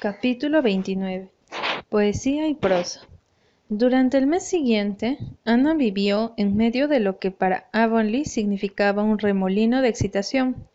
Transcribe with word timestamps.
Capítulo 0.00 0.62
29 0.62 1.28
Poesía 1.88 2.46
y 2.46 2.54
prosa 2.54 3.00
Durante 3.68 4.16
el 4.16 4.28
mes 4.28 4.46
siguiente, 4.46 5.18
Ana 5.44 5.74
vivió 5.74 6.34
en 6.36 6.56
medio 6.56 6.86
de 6.86 7.00
lo 7.00 7.18
que 7.18 7.32
para 7.32 7.68
Avonlea 7.72 8.24
significaba 8.24 9.02
un 9.02 9.18
remolino 9.18 9.82
de 9.82 9.88
excitación. 9.88 10.68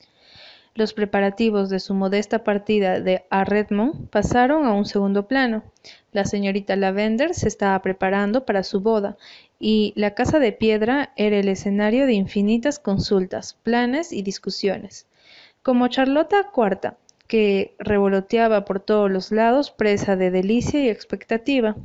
Los 0.75 0.93
preparativos 0.93 1.69
de 1.69 1.79
su 1.79 1.93
modesta 1.93 2.43
partida 2.43 2.99
de 2.99 3.23
a 3.29 3.45
Redmond 3.45 4.09
pasaron 4.09 4.65
a 4.65 4.73
un 4.73 4.83
segundo 4.83 5.25
plano. 5.25 5.63
La 6.11 6.25
señorita 6.25 6.75
Lavender 6.75 7.33
se 7.33 7.47
estaba 7.47 7.81
preparando 7.81 8.45
para 8.45 8.61
su 8.61 8.81
boda, 8.81 9.15
y 9.57 9.93
la 9.95 10.15
casa 10.15 10.39
de 10.39 10.51
piedra 10.51 11.13
era 11.15 11.37
el 11.37 11.47
escenario 11.47 12.07
de 12.07 12.13
infinitas 12.13 12.77
consultas, 12.77 13.53
planes 13.63 14.11
y 14.11 14.21
discusiones. 14.21 15.07
Como 15.61 15.87
Charlota 15.87 16.49
cuarta 16.51 16.97
que 17.27 17.75
revoloteaba 17.79 18.65
por 18.65 18.79
todos 18.79 19.09
los 19.09 19.31
lados, 19.31 19.71
presa 19.71 20.15
de 20.15 20.31
delicia 20.31 20.83
y 20.83 20.89
expectativa. 20.89 21.75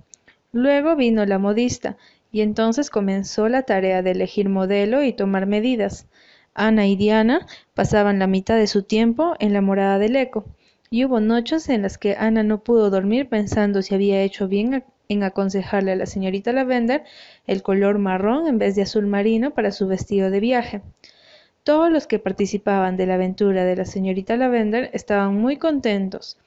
Luego 0.52 0.96
vino 0.96 1.24
la 1.26 1.38
modista, 1.38 1.96
y 2.30 2.42
entonces 2.42 2.90
comenzó 2.90 3.48
la 3.48 3.62
tarea 3.62 4.02
de 4.02 4.10
elegir 4.10 4.48
modelo 4.48 5.02
y 5.02 5.12
tomar 5.12 5.46
medidas. 5.46 6.06
Ana 6.54 6.86
y 6.86 6.96
Diana 6.96 7.46
pasaban 7.74 8.18
la 8.18 8.26
mitad 8.26 8.56
de 8.56 8.66
su 8.66 8.82
tiempo 8.82 9.34
en 9.38 9.52
la 9.52 9.60
morada 9.60 9.98
del 9.98 10.16
eco, 10.16 10.44
y 10.90 11.04
hubo 11.04 11.20
noches 11.20 11.68
en 11.68 11.82
las 11.82 11.98
que 11.98 12.16
Ana 12.16 12.42
no 12.42 12.62
pudo 12.62 12.90
dormir 12.90 13.28
pensando 13.28 13.82
si 13.82 13.94
había 13.94 14.22
hecho 14.22 14.48
bien 14.48 14.84
en 15.08 15.22
aconsejarle 15.22 15.92
a 15.92 15.96
la 15.96 16.06
señorita 16.06 16.52
Lavender 16.52 17.04
el 17.46 17.62
color 17.62 17.98
marrón 17.98 18.46
en 18.46 18.58
vez 18.58 18.74
de 18.74 18.82
azul 18.82 19.06
marino 19.06 19.52
para 19.52 19.70
su 19.70 19.86
vestido 19.86 20.30
de 20.30 20.40
viaje. 20.40 20.82
Todos 21.68 21.92
los 21.92 22.06
que 22.06 22.18
participaban 22.18 22.96
de 22.96 23.04
la 23.04 23.16
aventura 23.16 23.66
de 23.66 23.76
la 23.76 23.84
señorita 23.84 24.38
Lavender 24.38 24.88
estaban 24.94 25.34
muy 25.34 25.58
contentos. 25.58 26.38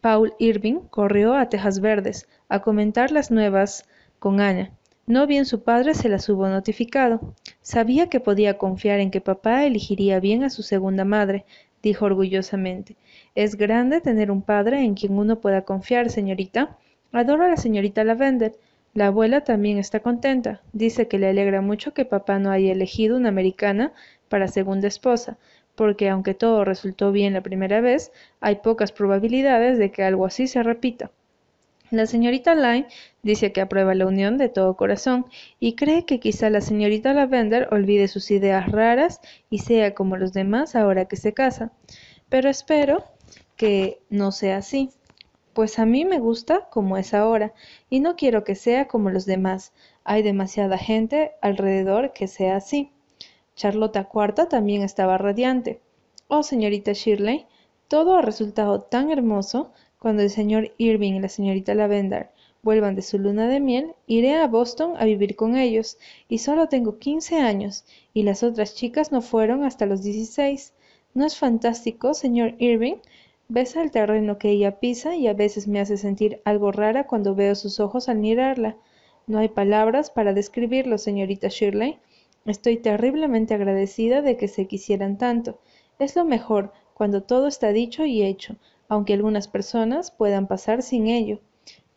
Paul 0.00 0.34
Irving 0.40 0.80
corrió 0.90 1.34
a 1.34 1.48
Tejas 1.48 1.78
Verdes 1.78 2.26
a 2.48 2.58
comentar 2.58 3.12
las 3.12 3.30
nuevas 3.30 3.86
con 4.18 4.40
Ana. 4.40 4.72
No 5.06 5.28
bien 5.28 5.44
su 5.46 5.62
padre 5.62 5.94
se 5.94 6.08
las 6.08 6.28
hubo 6.28 6.48
notificado. 6.48 7.20
Sabía 7.62 8.08
que 8.08 8.18
podía 8.18 8.58
confiar 8.58 8.98
en 8.98 9.12
que 9.12 9.20
papá 9.20 9.64
elegiría 9.64 10.18
bien 10.18 10.42
a 10.42 10.50
su 10.50 10.64
segunda 10.64 11.04
madre, 11.04 11.44
dijo 11.80 12.06
orgullosamente. 12.06 12.96
Es 13.36 13.54
grande 13.54 14.00
tener 14.00 14.32
un 14.32 14.42
padre 14.42 14.80
en 14.80 14.94
quien 14.94 15.16
uno 15.16 15.38
pueda 15.38 15.62
confiar, 15.62 16.10
señorita. 16.10 16.76
Adoro 17.12 17.44
a 17.44 17.48
la 17.48 17.58
señorita 17.58 18.02
Lavender. 18.02 18.56
La 18.92 19.06
abuela 19.06 19.42
también 19.42 19.78
está 19.78 20.00
contenta. 20.00 20.62
Dice 20.72 21.06
que 21.06 21.18
le 21.18 21.28
alegra 21.28 21.60
mucho 21.60 21.94
que 21.94 22.04
papá 22.04 22.40
no 22.40 22.50
haya 22.50 22.72
elegido 22.72 23.16
una 23.16 23.28
americana 23.28 23.92
para 24.34 24.48
segunda 24.48 24.88
esposa, 24.88 25.38
porque 25.76 26.08
aunque 26.08 26.34
todo 26.34 26.64
resultó 26.64 27.12
bien 27.12 27.34
la 27.34 27.40
primera 27.40 27.80
vez, 27.80 28.10
hay 28.40 28.56
pocas 28.56 28.90
probabilidades 28.90 29.78
de 29.78 29.92
que 29.92 30.02
algo 30.02 30.26
así 30.26 30.48
se 30.48 30.64
repita. 30.64 31.12
La 31.92 32.06
señorita 32.06 32.56
Lyne 32.56 32.88
dice 33.22 33.52
que 33.52 33.60
aprueba 33.60 33.94
la 33.94 34.08
unión 34.08 34.36
de 34.36 34.48
todo 34.48 34.74
corazón 34.74 35.26
y 35.60 35.76
cree 35.76 36.04
que 36.04 36.18
quizá 36.18 36.50
la 36.50 36.60
señorita 36.60 37.14
Lavender 37.14 37.68
olvide 37.70 38.08
sus 38.08 38.32
ideas 38.32 38.72
raras 38.72 39.20
y 39.50 39.60
sea 39.60 39.94
como 39.94 40.16
los 40.16 40.32
demás 40.32 40.74
ahora 40.74 41.04
que 41.04 41.14
se 41.14 41.32
casa. 41.32 41.70
Pero 42.28 42.50
espero 42.50 43.04
que 43.54 44.00
no 44.10 44.32
sea 44.32 44.56
así, 44.56 44.90
pues 45.52 45.78
a 45.78 45.86
mí 45.86 46.04
me 46.04 46.18
gusta 46.18 46.68
como 46.72 46.96
es 46.96 47.14
ahora 47.14 47.52
y 47.88 48.00
no 48.00 48.16
quiero 48.16 48.42
que 48.42 48.56
sea 48.56 48.88
como 48.88 49.10
los 49.10 49.26
demás. 49.26 49.72
Hay 50.02 50.24
demasiada 50.24 50.76
gente 50.76 51.30
alrededor 51.40 52.12
que 52.12 52.26
sea 52.26 52.56
así. 52.56 52.90
Charlota 53.56 54.04
Cuarta 54.04 54.48
también 54.48 54.82
estaba 54.82 55.18
radiante. 55.18 55.80
Oh, 56.28 56.42
señorita 56.42 56.92
Shirley, 56.92 57.46
todo 57.88 58.16
ha 58.16 58.22
resultado 58.22 58.80
tan 58.82 59.10
hermoso. 59.10 59.70
Cuando 59.98 60.22
el 60.22 60.30
señor 60.30 60.72
Irving 60.76 61.14
y 61.14 61.20
la 61.20 61.28
señorita 61.28 61.74
Lavender 61.74 62.30
vuelvan 62.64 62.94
de 62.94 63.02
su 63.02 63.18
luna 63.18 63.46
de 63.46 63.60
miel, 63.60 63.94
iré 64.06 64.36
a 64.36 64.48
Boston 64.48 64.94
a 64.98 65.04
vivir 65.04 65.36
con 65.36 65.56
ellos, 65.56 65.98
y 66.28 66.38
solo 66.38 66.68
tengo 66.68 66.98
quince 66.98 67.36
años, 67.36 67.84
y 68.12 68.22
las 68.22 68.42
otras 68.42 68.74
chicas 68.74 69.12
no 69.12 69.20
fueron 69.20 69.64
hasta 69.64 69.86
los 69.86 70.02
dieciséis. 70.02 70.72
¿No 71.12 71.24
es 71.26 71.36
fantástico, 71.36 72.14
señor 72.14 72.54
Irving? 72.58 72.96
Besa 73.48 73.82
el 73.82 73.90
terreno 73.90 74.38
que 74.38 74.50
ella 74.50 74.80
pisa 74.80 75.14
y 75.14 75.28
a 75.28 75.34
veces 75.34 75.68
me 75.68 75.78
hace 75.78 75.98
sentir 75.98 76.40
algo 76.44 76.72
rara 76.72 77.06
cuando 77.06 77.34
veo 77.34 77.54
sus 77.54 77.78
ojos 77.78 78.08
al 78.08 78.18
mirarla. 78.18 78.76
No 79.26 79.38
hay 79.38 79.48
palabras 79.48 80.10
para 80.10 80.32
describirlo, 80.32 80.98
señorita 80.98 81.48
Shirley. 81.48 81.98
Estoy 82.44 82.76
terriblemente 82.76 83.54
agradecida 83.54 84.22
de 84.22 84.36
que 84.36 84.48
se 84.48 84.66
quisieran 84.66 85.18
tanto. 85.18 85.58
Es 85.98 86.14
lo 86.16 86.24
mejor 86.24 86.72
cuando 86.92 87.22
todo 87.22 87.46
está 87.46 87.72
dicho 87.72 88.04
y 88.04 88.22
hecho, 88.22 88.56
aunque 88.88 89.14
algunas 89.14 89.48
personas 89.48 90.10
puedan 90.10 90.46
pasar 90.46 90.82
sin 90.82 91.06
ello. 91.06 91.40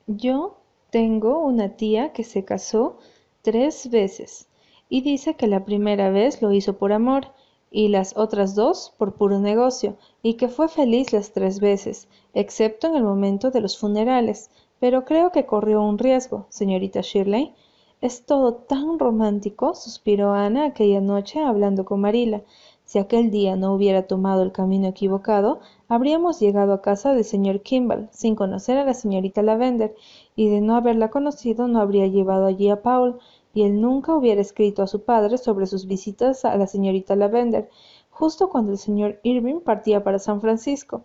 Yo 0.08 0.58
tengo 0.90 1.40
una 1.40 1.76
tía 1.76 2.14
que 2.14 2.24
se 2.24 2.46
casó 2.46 2.98
tres 3.42 3.90
veces 3.90 4.48
y 4.90 5.02
dice 5.02 5.36
que 5.36 5.48
la 5.48 5.66
primera 5.66 6.10
vez 6.10 6.42
lo 6.42 6.54
hizo 6.54 6.78
por 6.78 6.94
amor 6.94 7.34
y 7.70 7.90
las 7.90 8.16
otras 8.16 8.56
dos 8.56 8.94
por 8.98 9.16
puro 9.16 9.40
negocio, 9.40 9.98
y 10.22 10.36
que 10.36 10.48
fue 10.48 10.70
feliz 10.70 11.12
las 11.12 11.34
tres 11.34 11.60
veces, 11.60 12.08
excepto 12.34 12.88
en 12.88 12.96
el 12.96 13.04
momento 13.04 13.52
de 13.52 13.60
los 13.60 13.78
funerales. 13.78 14.50
Pero 14.80 15.06
creo 15.06 15.32
que 15.32 15.46
corrió 15.46 15.82
un 15.82 15.98
riesgo, 15.98 16.46
señorita 16.50 17.02
Shirley. 17.02 17.54
Es 18.00 18.26
todo 18.26 18.54
tan 18.54 19.00
romántico, 19.00 19.74
suspiró 19.74 20.34
Ana 20.34 20.66
aquella 20.66 21.02
noche 21.02 21.44
hablando 21.44 21.84
con 21.84 22.00
Marila. 22.00 22.44
Si 22.86 23.00
aquel 23.00 23.32
día 23.32 23.56
no 23.56 23.74
hubiera 23.74 24.06
tomado 24.06 24.44
el 24.44 24.52
camino 24.52 24.88
equivocado, 24.88 25.62
habríamos 25.88 26.40
llegado 26.40 26.74
a 26.74 26.82
casa 26.84 27.16
del 27.16 27.24
señor 27.24 27.62
Kimball, 27.62 28.08
sin 28.12 28.36
conocer 28.36 28.78
a 28.78 28.86
la 28.86 28.94
señorita 28.94 29.42
Lavender, 29.42 29.96
y 30.36 30.48
de 30.48 30.62
no 30.62 30.76
haberla 30.76 31.10
conocido 31.10 31.68
no 31.68 31.80
habría 31.82 32.06
llevado 32.06 32.46
allí 32.46 32.70
a 32.70 32.84
Paul, 32.84 33.18
y 33.56 33.64
él 33.64 33.82
nunca 33.82 34.16
hubiera 34.16 34.42
escrito 34.42 34.84
a 34.84 34.88
su 34.88 35.02
padre 35.02 35.40
sobre 35.40 35.66
sus 35.66 35.88
visitas 35.88 36.46
a 36.46 36.56
la 36.56 36.68
señorita 36.68 37.16
Lavender, 37.16 37.68
justo 38.12 38.50
cuando 38.50 38.74
el 38.74 38.78
señor 38.78 39.20
Irving 39.24 39.62
partía 39.62 40.04
para 40.04 40.20
San 40.20 40.40
Francisco. 40.40 41.02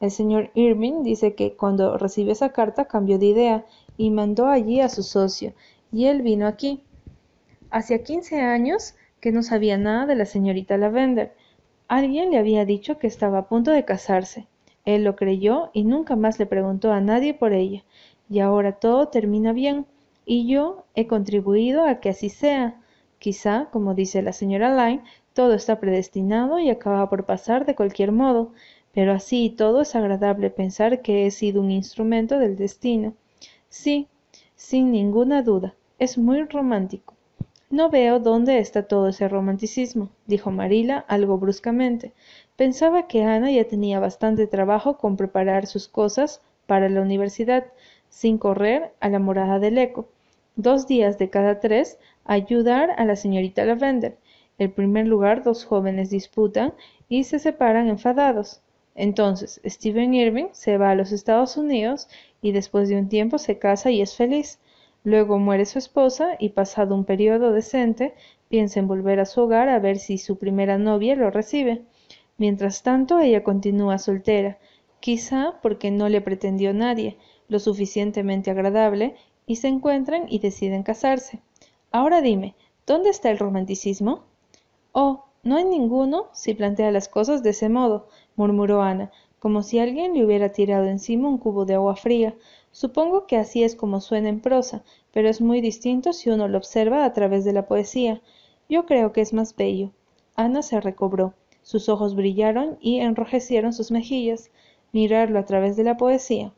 El 0.00 0.10
señor 0.10 0.50
Irving 0.54 1.02
dice 1.02 1.34
que 1.34 1.54
cuando 1.54 1.98
recibió 1.98 2.32
esa 2.32 2.48
carta 2.48 2.86
cambió 2.86 3.18
de 3.18 3.26
idea 3.26 3.66
y 3.98 4.10
mandó 4.10 4.46
allí 4.46 4.80
a 4.80 4.88
su 4.88 5.02
socio, 5.02 5.52
y 5.92 6.06
él 6.06 6.22
vino 6.22 6.46
aquí. 6.46 6.82
Hacía 7.70 8.02
quince 8.02 8.40
años 8.40 8.94
que 9.20 9.32
no 9.32 9.42
sabía 9.42 9.78
nada 9.78 10.06
de 10.06 10.16
la 10.16 10.24
señorita 10.24 10.76
Lavender. 10.76 11.34
Alguien 11.88 12.30
le 12.30 12.38
había 12.38 12.64
dicho 12.64 12.98
que 12.98 13.06
estaba 13.06 13.38
a 13.38 13.48
punto 13.48 13.70
de 13.70 13.84
casarse. 13.84 14.46
Él 14.84 15.04
lo 15.04 15.16
creyó 15.16 15.70
y 15.72 15.84
nunca 15.84 16.16
más 16.16 16.38
le 16.38 16.46
preguntó 16.46 16.92
a 16.92 17.00
nadie 17.00 17.34
por 17.34 17.52
ella. 17.52 17.84
Y 18.28 18.40
ahora 18.40 18.72
todo 18.72 19.08
termina 19.08 19.52
bien, 19.52 19.86
y 20.24 20.46
yo 20.46 20.84
he 20.94 21.06
contribuido 21.06 21.84
a 21.84 22.00
que 22.00 22.10
así 22.10 22.28
sea. 22.28 22.80
Quizá, 23.18 23.68
como 23.70 23.94
dice 23.94 24.22
la 24.22 24.32
señora 24.32 24.74
Lyne, 24.74 25.02
todo 25.34 25.54
está 25.54 25.80
predestinado 25.80 26.58
y 26.58 26.70
acaba 26.70 27.10
por 27.10 27.26
pasar 27.26 27.66
de 27.66 27.74
cualquier 27.74 28.12
modo, 28.12 28.52
pero 28.92 29.12
así 29.12 29.44
y 29.46 29.50
todo 29.50 29.82
es 29.82 29.94
agradable 29.94 30.50
pensar 30.50 31.02
que 31.02 31.26
he 31.26 31.30
sido 31.30 31.60
un 31.60 31.70
instrumento 31.70 32.38
del 32.38 32.56
destino. 32.56 33.14
Sí, 33.68 34.08
sin 34.54 34.92
ninguna 34.92 35.42
duda. 35.42 35.74
Es 36.00 36.16
muy 36.16 36.44
romántico. 36.44 37.12
No 37.68 37.90
veo 37.90 38.20
dónde 38.20 38.58
está 38.58 38.84
todo 38.84 39.08
ese 39.08 39.28
romanticismo, 39.28 40.08
dijo 40.26 40.50
Marila 40.50 41.04
algo 41.08 41.36
bruscamente. 41.36 42.14
Pensaba 42.56 43.06
que 43.06 43.22
Ana 43.22 43.50
ya 43.50 43.68
tenía 43.68 44.00
bastante 44.00 44.46
trabajo 44.46 44.96
con 44.96 45.18
preparar 45.18 45.66
sus 45.66 45.88
cosas 45.88 46.40
para 46.66 46.88
la 46.88 47.02
universidad, 47.02 47.66
sin 48.08 48.38
correr 48.38 48.94
a 49.00 49.10
la 49.10 49.18
morada 49.18 49.58
del 49.58 49.76
eco. 49.76 50.08
Dos 50.56 50.86
días 50.86 51.18
de 51.18 51.28
cada 51.28 51.60
tres 51.60 51.98
ayudar 52.24 52.92
a 52.96 53.04
la 53.04 53.14
señorita 53.14 53.66
Lavender. 53.66 54.16
En 54.56 54.72
primer 54.72 55.06
lugar, 55.06 55.42
dos 55.42 55.66
jóvenes 55.66 56.08
disputan 56.08 56.72
y 57.10 57.24
se 57.24 57.38
separan 57.38 57.88
enfadados. 57.88 58.62
Entonces, 58.94 59.60
Stephen 59.66 60.14
Irving 60.14 60.48
se 60.52 60.78
va 60.78 60.92
a 60.92 60.94
los 60.94 61.12
Estados 61.12 61.58
Unidos 61.58 62.08
y 62.40 62.52
después 62.52 62.88
de 62.88 62.96
un 62.96 63.10
tiempo 63.10 63.36
se 63.36 63.58
casa 63.58 63.90
y 63.90 64.00
es 64.00 64.16
feliz. 64.16 64.60
Luego 65.02 65.38
muere 65.38 65.64
su 65.64 65.78
esposa 65.78 66.36
y 66.38 66.50
pasado 66.50 66.94
un 66.94 67.04
periodo 67.04 67.52
decente 67.52 68.14
piensa 68.48 68.80
en 68.80 68.88
volver 68.88 69.20
a 69.20 69.24
su 69.24 69.40
hogar 69.40 69.68
a 69.68 69.78
ver 69.78 69.98
si 69.98 70.18
su 70.18 70.36
primera 70.36 70.76
novia 70.76 71.16
lo 71.16 71.30
recibe. 71.30 71.82
Mientras 72.36 72.82
tanto 72.82 73.18
ella 73.18 73.42
continúa 73.42 73.98
soltera, 73.98 74.58
quizá 75.00 75.58
porque 75.62 75.90
no 75.90 76.08
le 76.08 76.20
pretendió 76.20 76.74
nadie, 76.74 77.16
lo 77.48 77.58
suficientemente 77.58 78.50
agradable, 78.50 79.16
y 79.46 79.56
se 79.56 79.68
encuentran 79.68 80.26
y 80.28 80.38
deciden 80.38 80.82
casarse. 80.82 81.40
Ahora 81.90 82.20
dime, 82.20 82.54
¿dónde 82.86 83.10
está 83.10 83.30
el 83.30 83.38
romanticismo? 83.38 84.24
Oh, 84.92 85.24
no 85.42 85.56
hay 85.56 85.64
ninguno 85.64 86.28
si 86.32 86.54
plantea 86.54 86.90
las 86.90 87.08
cosas 87.08 87.42
de 87.42 87.50
ese 87.50 87.68
modo, 87.68 88.08
murmuró 88.36 88.82
Ana, 88.82 89.10
como 89.40 89.62
si 89.62 89.78
alguien 89.78 90.12
le 90.12 90.24
hubiera 90.24 90.50
tirado 90.50 90.86
encima 90.86 91.28
un 91.28 91.38
cubo 91.38 91.64
de 91.64 91.74
agua 91.74 91.96
fría. 91.96 92.34
Supongo 92.70 93.26
que 93.26 93.36
así 93.36 93.64
es 93.64 93.74
como 93.74 94.00
suena 94.00 94.28
en 94.28 94.40
prosa, 94.40 94.84
pero 95.12 95.28
es 95.28 95.40
muy 95.40 95.62
distinto 95.62 96.12
si 96.12 96.28
uno 96.30 96.46
lo 96.46 96.58
observa 96.58 97.04
a 97.04 97.12
través 97.14 97.44
de 97.44 97.54
la 97.54 97.66
poesía. 97.66 98.20
Yo 98.68 98.84
creo 98.84 99.12
que 99.12 99.22
es 99.22 99.32
más 99.32 99.56
bello. 99.56 99.90
Ana 100.36 100.62
se 100.62 100.80
recobró. 100.80 101.32
Sus 101.62 101.88
ojos 101.88 102.14
brillaron 102.14 102.78
y 102.80 103.00
enrojecieron 103.00 103.72
sus 103.72 103.90
mejillas. 103.90 104.50
Mirarlo 104.92 105.38
a 105.38 105.46
través 105.46 105.74
de 105.76 105.84
la 105.84 105.96
poesía. 105.96 106.52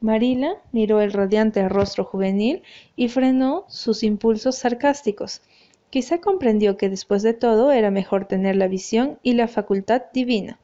Marila 0.00 0.56
miró 0.72 1.00
el 1.00 1.12
radiante 1.12 1.68
rostro 1.68 2.04
juvenil 2.04 2.62
y 2.96 3.08
frenó 3.08 3.64
sus 3.68 4.02
impulsos 4.02 4.56
sarcásticos. 4.56 5.40
Quizá 5.90 6.20
comprendió 6.20 6.76
que 6.76 6.88
después 6.88 7.22
de 7.22 7.32
todo 7.32 7.72
era 7.72 7.90
mejor 7.90 8.26
tener 8.26 8.56
la 8.56 8.68
visión 8.68 9.18
y 9.22 9.32
la 9.34 9.48
facultad 9.48 10.02
divina, 10.12 10.58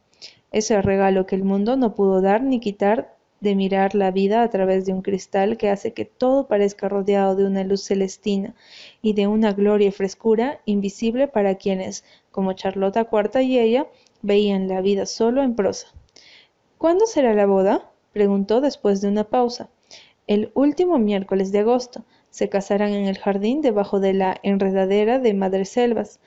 ese 0.55 0.81
regalo 0.81 1.27
que 1.27 1.35
el 1.35 1.45
mundo 1.45 1.77
no 1.77 1.95
pudo 1.95 2.21
dar 2.21 2.43
ni 2.43 2.61
quitar 2.61 3.15
de 3.41 3.57
mirar 3.57 3.95
la 3.95 4.11
vida 4.11 4.43
a 4.43 4.49
través 4.49 4.87
de 4.87 4.93
un 4.93 5.03
cristal 5.03 5.57
que 5.57 5.69
hace 5.69 5.93
que 5.93 6.05
todo 6.05 6.47
parezca 6.47 6.89
rodeado 6.89 7.35
de 7.37 7.45
una 7.45 7.65
luz 7.65 7.83
celestina 7.83 8.55
y 9.03 9.13
de 9.15 9.27
una 9.27 9.53
gloria 9.53 9.89
y 9.89 9.91
frescura 9.91 10.61
invisible 10.65 11.29
para 11.29 11.57
quienes, 11.57 12.05
como 12.31 12.53
Charlota 12.53 13.05
Cuarta 13.05 13.43
y 13.43 13.59
ella, 13.59 13.87
veían 14.23 14.69
la 14.69 14.81
vida 14.81 15.07
solo 15.07 15.43
en 15.43 15.57
prosa. 15.57 15.89
¿Cuándo 16.79 17.07
será 17.07 17.35
la 17.35 17.47
boda? 17.47 17.91
preguntó 18.13 18.61
después 18.61 19.01
de 19.01 19.09
una 19.09 19.25
pausa. 19.25 19.69
El 20.27 20.53
último 20.55 20.99
miércoles 20.99 21.53
de 21.53 21.59
agosto, 21.59 22.05
se 22.31 22.49
casarán 22.49 22.93
en 22.93 23.07
el 23.07 23.19
jardín 23.19 23.61
debajo 23.61 24.01
de 24.01 24.15
la 24.15 24.39
enredadera 24.43 25.19
de 25.19 25.35
Madreselvas, 25.35 26.21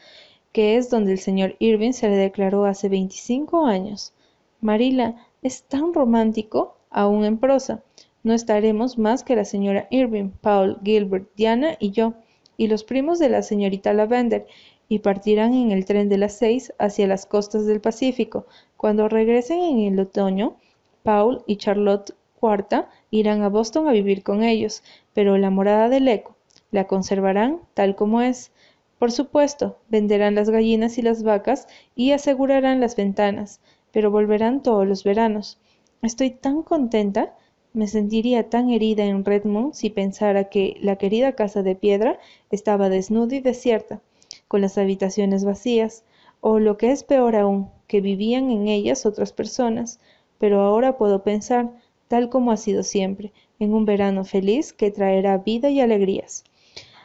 que 0.51 0.77
es 0.77 0.89
donde 0.89 1.11
el 1.13 1.19
señor 1.19 1.55
Irving 1.59 1.93
se 1.93 2.09
le 2.09 2.15
declaró 2.15 2.65
hace 2.65 2.89
veinticinco 2.89 3.65
años. 3.65 4.13
Marila, 4.61 5.15
es 5.41 5.63
tan 5.63 5.93
romántico, 5.93 6.77
aún 6.89 7.25
en 7.25 7.37
prosa. 7.37 7.83
No 8.23 8.33
estaremos 8.33 8.97
más 8.97 9.23
que 9.23 9.35
la 9.35 9.45
señora 9.45 9.87
Irving, 9.91 10.29
Paul, 10.41 10.79
Gilbert, 10.83 11.29
Diana 11.35 11.77
y 11.79 11.91
yo, 11.91 12.13
y 12.57 12.67
los 12.67 12.83
primos 12.83 13.19
de 13.19 13.29
la 13.29 13.41
señorita 13.41 13.93
Lavender, 13.93 14.47
y 14.89 14.99
partirán 14.99 15.53
en 15.53 15.71
el 15.71 15.85
tren 15.85 16.09
de 16.09 16.17
las 16.17 16.37
seis 16.37 16.73
hacia 16.79 17.07
las 17.07 17.25
costas 17.25 17.65
del 17.65 17.81
Pacífico. 17.81 18.45
Cuando 18.77 19.09
regresen 19.09 19.59
en 19.59 19.79
el 19.93 19.99
otoño, 19.99 20.55
Paul 21.03 21.43
y 21.45 21.57
Charlotte 21.57 22.15
Cuarta 22.39 22.89
irán 23.11 23.41
a 23.41 23.49
Boston 23.49 23.87
a 23.87 23.91
vivir 23.91 24.23
con 24.23 24.43
ellos, 24.43 24.83
pero 25.13 25.37
la 25.37 25.49
morada 25.49 25.89
del 25.89 26.07
eco 26.07 26.37
la 26.71 26.85
conservarán 26.85 27.61
tal 27.73 27.95
como 27.95 28.21
es. 28.21 28.51
Por 28.99 29.11
supuesto, 29.11 29.77
venderán 29.89 30.35
las 30.35 30.49
gallinas 30.49 30.97
y 30.97 31.01
las 31.01 31.23
vacas 31.23 31.67
y 31.95 32.11
asegurarán 32.11 32.79
las 32.79 32.95
ventanas, 32.95 33.59
pero 33.97 34.11
volverán 34.11 34.61
todos 34.61 34.87
los 34.87 35.03
veranos. 35.03 35.57
Estoy 36.03 36.29
tan 36.29 36.61
contenta, 36.61 37.33
me 37.73 37.87
sentiría 37.87 38.47
tan 38.47 38.69
herida 38.69 39.03
en 39.05 39.25
Redmond 39.25 39.73
si 39.73 39.89
pensara 39.89 40.49
que 40.49 40.77
la 40.81 40.97
querida 40.97 41.31
casa 41.31 41.63
de 41.63 41.73
piedra 41.73 42.19
estaba 42.51 42.89
desnuda 42.89 43.37
y 43.37 43.39
desierta, 43.39 43.99
con 44.47 44.61
las 44.61 44.77
habitaciones 44.77 45.45
vacías, 45.45 46.03
o 46.41 46.59
lo 46.59 46.77
que 46.77 46.91
es 46.91 47.03
peor 47.03 47.35
aún, 47.35 47.71
que 47.87 47.99
vivían 47.99 48.51
en 48.51 48.67
ellas 48.67 49.07
otras 49.07 49.33
personas, 49.33 49.99
pero 50.37 50.61
ahora 50.61 50.99
puedo 50.99 51.23
pensar, 51.23 51.71
tal 52.07 52.29
como 52.29 52.51
ha 52.51 52.57
sido 52.57 52.83
siempre, 52.83 53.33
en 53.57 53.73
un 53.73 53.85
verano 53.85 54.25
feliz 54.25 54.73
que 54.73 54.91
traerá 54.91 55.39
vida 55.39 55.71
y 55.71 55.81
alegrías. 55.81 56.43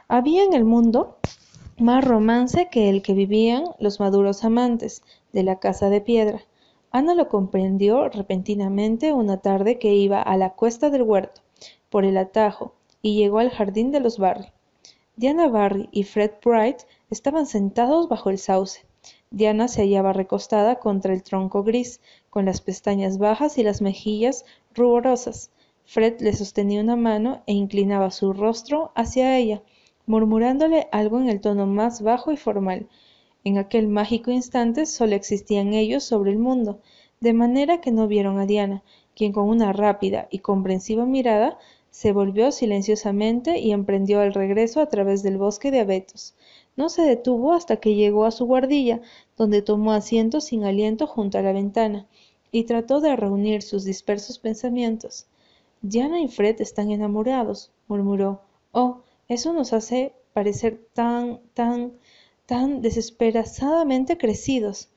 Había 0.09 0.45
en 0.45 0.53
el 0.53 0.67
mundo 0.67 1.17
más 1.79 2.05
romance 2.05 2.69
que 2.71 2.91
el 2.91 3.01
que 3.01 3.15
vivían 3.15 3.65
los 3.79 3.99
maduros 3.99 4.45
amantes 4.45 5.03
de 5.33 5.43
la 5.43 5.59
casa 5.59 5.89
de 5.89 6.03
piedra. 6.03 6.43
Ana 6.95 7.15
lo 7.15 7.31
comprendió 7.31 8.11
repentinamente 8.11 9.15
una 9.15 9.39
tarde 9.39 9.79
que 9.79 9.95
iba 9.95 10.21
a 10.21 10.37
la 10.37 10.51
cuesta 10.51 10.91
del 10.91 11.03
huerto, 11.03 11.41
por 11.89 12.05
el 12.05 12.19
atajo, 12.19 12.75
y 13.01 13.17
llegó 13.17 13.39
al 13.39 13.49
jardín 13.49 13.93
de 13.93 14.01
los 14.01 14.19
Barry. 14.19 14.53
Diana 15.17 15.49
Barry 15.49 15.89
y 15.91 16.05
Fred 16.05 16.33
Bright 16.45 16.83
estaban 17.09 17.47
sentados 17.47 18.11
bajo 18.11 18.29
el 18.29 18.37
sauce. 18.37 18.85
Diana 19.31 19.69
se 19.69 19.81
hallaba 19.81 20.13
recostada 20.13 20.81
contra 20.81 21.15
el 21.15 21.23
tronco 21.23 21.63
gris, 21.63 22.03
con 22.29 22.45
las 22.45 22.61
pestañas 22.61 23.17
bajas 23.17 23.57
y 23.57 23.63
las 23.63 23.81
mejillas 23.81 24.45
ruborosas. 24.75 25.51
Fred 25.87 26.21
le 26.21 26.35
sostenía 26.35 26.83
una 26.83 26.97
mano 26.97 27.43
e 27.47 27.55
inclinaba 27.55 28.11
su 28.11 28.35
rostro 28.35 28.93
hacia 28.95 29.39
ella, 29.39 29.63
murmurándole 30.05 30.89
algo 30.93 31.19
en 31.19 31.31
el 31.31 31.41
tono 31.41 31.67
más 31.67 32.03
bajo 32.03 32.33
y 32.33 32.37
formal. 32.37 32.87
En 33.45 33.59
aquel 33.59 33.89
mágico 33.89 34.31
instante 34.31 34.87
solo 34.87 35.15
existían 35.15 35.75
ellos 35.75 36.05
sobre 36.05 36.31
el 36.31 36.39
mundo, 36.39 36.81
de 37.21 37.33
manera 37.33 37.81
que 37.81 37.91
no 37.91 38.07
vieron 38.09 38.39
a 38.39 38.47
Diana, 38.47 38.83
quien 39.15 39.33
con 39.33 39.49
una 39.49 39.73
rápida 39.73 40.29
y 40.31 40.39
comprensiva 40.39 41.07
mirada 41.07 41.59
se 41.91 42.13
volvió 42.13 42.53
silenciosamente 42.53 43.59
y 43.59 43.73
emprendió 43.73 44.23
el 44.23 44.33
regreso 44.33 44.81
a 44.81 44.87
través 44.87 45.23
del 45.23 45.39
bosque 45.39 45.71
de 45.71 45.81
abetos. 45.81 46.35
No 46.75 46.89
se 46.89 47.03
detuvo 47.03 47.53
hasta 47.53 47.77
que 47.77 47.95
llegó 47.95 48.25
a 48.25 48.31
su 48.31 48.47
guardilla, 48.47 49.03
donde 49.37 49.61
tomó 49.61 49.93
asiento 49.93 50.41
sin 50.41 50.65
aliento 50.65 51.07
junto 51.07 51.37
a 51.37 51.43
la 51.43 51.53
ventana, 51.53 52.07
y 52.51 52.65
trató 52.65 53.01
de 53.01 53.15
reunir 53.15 53.63
sus 53.63 53.85
dispersos 53.85 54.39
pensamientos. 54.39 55.27
Diana 55.83 56.21
y 56.21 56.29
Fred 56.29 56.61
están 56.61 56.91
enamorados, 56.91 57.71
murmuró. 57.89 58.41
Oh, 58.73 59.01
eso 59.29 59.53
nos 59.53 59.73
hace 59.73 60.15
parecer 60.33 60.81
tan, 60.95 61.41
tan, 61.55 61.93
tan 62.53 62.83
desesperadamente 62.83 64.19
crecidos. 64.19 64.91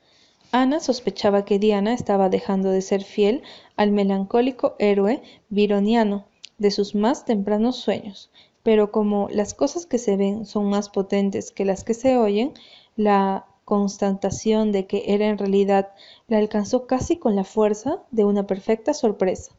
Ana 0.52 0.78
sospechaba 0.78 1.46
que 1.46 1.58
Diana 1.58 1.94
estaba 1.94 2.28
dejando 2.28 2.70
de 2.70 2.82
ser 2.82 3.02
fiel 3.02 3.42
al 3.76 3.92
melancólico 3.92 4.76
héroe 4.78 5.22
vironiano 5.48 6.26
de 6.58 6.70
sus 6.70 6.94
más 6.94 7.24
tempranos 7.24 7.76
sueños, 7.76 8.30
pero 8.62 8.92
como 8.92 9.30
las 9.30 9.54
cosas 9.54 9.86
que 9.86 9.96
se 9.96 10.18
ven 10.18 10.44
son 10.44 10.66
más 10.68 10.90
potentes 10.90 11.50
que 11.50 11.64
las 11.64 11.82
que 11.82 11.94
se 11.94 12.18
oyen, 12.18 12.52
la 12.94 13.46
constatación 13.64 14.70
de 14.70 14.86
que 14.86 15.04
era 15.06 15.26
en 15.26 15.38
realidad 15.38 15.94
la 16.28 16.36
alcanzó 16.36 16.86
casi 16.86 17.16
con 17.16 17.36
la 17.36 17.44
fuerza 17.44 18.02
de 18.10 18.26
una 18.26 18.46
perfecta 18.46 18.92
sorpresa. 18.92 19.52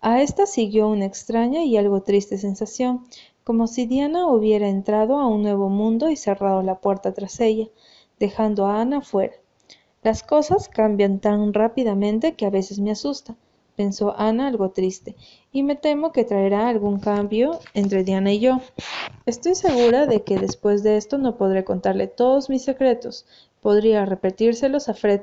A 0.00 0.22
esta 0.22 0.46
siguió 0.46 0.88
una 0.88 1.04
extraña 1.04 1.64
y 1.64 1.76
algo 1.76 2.02
triste 2.02 2.38
sensación, 2.38 3.06
como 3.46 3.68
si 3.68 3.86
Diana 3.86 4.26
hubiera 4.26 4.68
entrado 4.68 5.20
a 5.20 5.28
un 5.28 5.42
nuevo 5.42 5.68
mundo 5.68 6.10
y 6.10 6.16
cerrado 6.16 6.64
la 6.64 6.80
puerta 6.80 7.14
tras 7.14 7.38
ella, 7.38 7.68
dejando 8.18 8.66
a 8.66 8.80
Ana 8.80 9.02
fuera. 9.02 9.34
Las 10.02 10.24
cosas 10.24 10.68
cambian 10.68 11.20
tan 11.20 11.54
rápidamente 11.54 12.34
que 12.34 12.44
a 12.44 12.50
veces 12.50 12.80
me 12.80 12.90
asusta, 12.90 13.36
pensó 13.76 14.18
Ana 14.18 14.48
algo 14.48 14.70
triste, 14.70 15.14
y 15.52 15.62
me 15.62 15.76
temo 15.76 16.10
que 16.10 16.24
traerá 16.24 16.68
algún 16.68 16.98
cambio 16.98 17.60
entre 17.72 18.02
Diana 18.02 18.32
y 18.32 18.40
yo. 18.40 18.58
Estoy 19.26 19.54
segura 19.54 20.06
de 20.06 20.24
que 20.24 20.40
después 20.40 20.82
de 20.82 20.96
esto 20.96 21.16
no 21.16 21.36
podré 21.36 21.62
contarle 21.62 22.08
todos 22.08 22.50
mis 22.50 22.64
secretos. 22.64 23.26
Podría 23.60 24.04
repetírselos 24.06 24.88
a 24.88 24.94
Fred. 24.94 25.20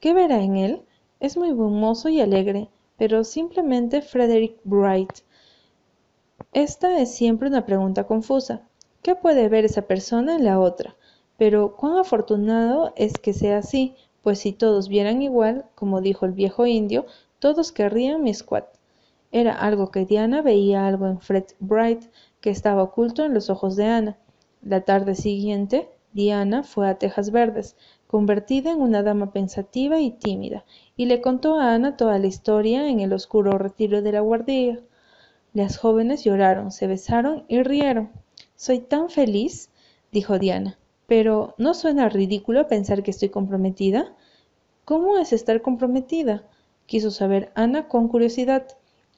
¿Qué 0.00 0.14
verá 0.14 0.42
en 0.42 0.56
él? 0.56 0.82
Es 1.20 1.36
muy 1.36 1.52
buen 1.52 1.74
mozo 1.74 2.08
y 2.08 2.22
alegre 2.22 2.70
pero 3.02 3.24
simplemente 3.24 4.00
Frederick 4.00 4.60
Bright. 4.62 5.10
Esta 6.52 7.00
es 7.00 7.14
siempre 7.14 7.48
una 7.48 7.64
pregunta 7.64 8.04
confusa. 8.04 8.62
¿Qué 9.02 9.14
puede 9.14 9.48
ver 9.48 9.64
esa 9.64 9.82
persona 9.82 10.36
en 10.36 10.44
la 10.44 10.58
otra? 10.60 10.96
Pero 11.38 11.76
cuán 11.76 11.96
afortunado 11.96 12.92
es 12.96 13.14
que 13.14 13.32
sea 13.32 13.58
así, 13.58 13.96
pues 14.22 14.40
si 14.40 14.52
todos 14.52 14.88
vieran 14.88 15.22
igual, 15.22 15.66
como 15.74 16.00
dijo 16.00 16.26
el 16.26 16.32
viejo 16.32 16.66
indio, 16.66 17.06
todos 17.38 17.72
querrían 17.72 18.22
mi 18.22 18.32
squat. 18.34 18.66
Era 19.32 19.54
algo 19.54 19.90
que 19.90 20.04
Diana 20.04 20.42
veía 20.42 20.86
algo 20.86 21.06
en 21.06 21.20
Fred 21.20 21.44
Bright 21.58 22.04
que 22.40 22.50
estaba 22.50 22.82
oculto 22.82 23.24
en 23.24 23.34
los 23.34 23.48
ojos 23.48 23.76
de 23.76 23.86
Ana. 23.86 24.18
La 24.62 24.82
tarde 24.82 25.14
siguiente, 25.14 25.88
Diana 26.12 26.62
fue 26.62 26.88
a 26.88 26.98
Tejas 26.98 27.30
Verdes, 27.30 27.76
convertida 28.06 28.70
en 28.72 28.80
una 28.80 29.02
dama 29.02 29.32
pensativa 29.32 29.98
y 29.98 30.10
tímida, 30.10 30.64
y 30.96 31.06
le 31.06 31.22
contó 31.22 31.58
a 31.58 31.74
Ana 31.74 31.96
toda 31.96 32.18
la 32.18 32.26
historia 32.26 32.88
en 32.88 33.00
el 33.00 33.12
oscuro 33.14 33.56
retiro 33.56 34.02
de 34.02 34.12
la 34.12 34.20
guardia. 34.20 34.80
Las 35.54 35.76
jóvenes 35.76 36.24
lloraron, 36.24 36.70
se 36.70 36.86
besaron 36.86 37.44
y 37.46 37.62
rieron. 37.62 38.10
Soy 38.56 38.78
tan 38.78 39.10
feliz, 39.10 39.68
dijo 40.10 40.38
Diana. 40.38 40.78
Pero 41.06 41.54
¿no 41.58 41.74
suena 41.74 42.08
ridículo 42.08 42.68
pensar 42.68 43.02
que 43.02 43.10
estoy 43.10 43.28
comprometida? 43.28 44.14
¿Cómo 44.86 45.18
es 45.18 45.34
estar 45.34 45.60
comprometida? 45.60 46.44
quiso 46.86 47.10
saber 47.10 47.52
Ana 47.54 47.86
con 47.86 48.08
curiosidad. 48.08 48.66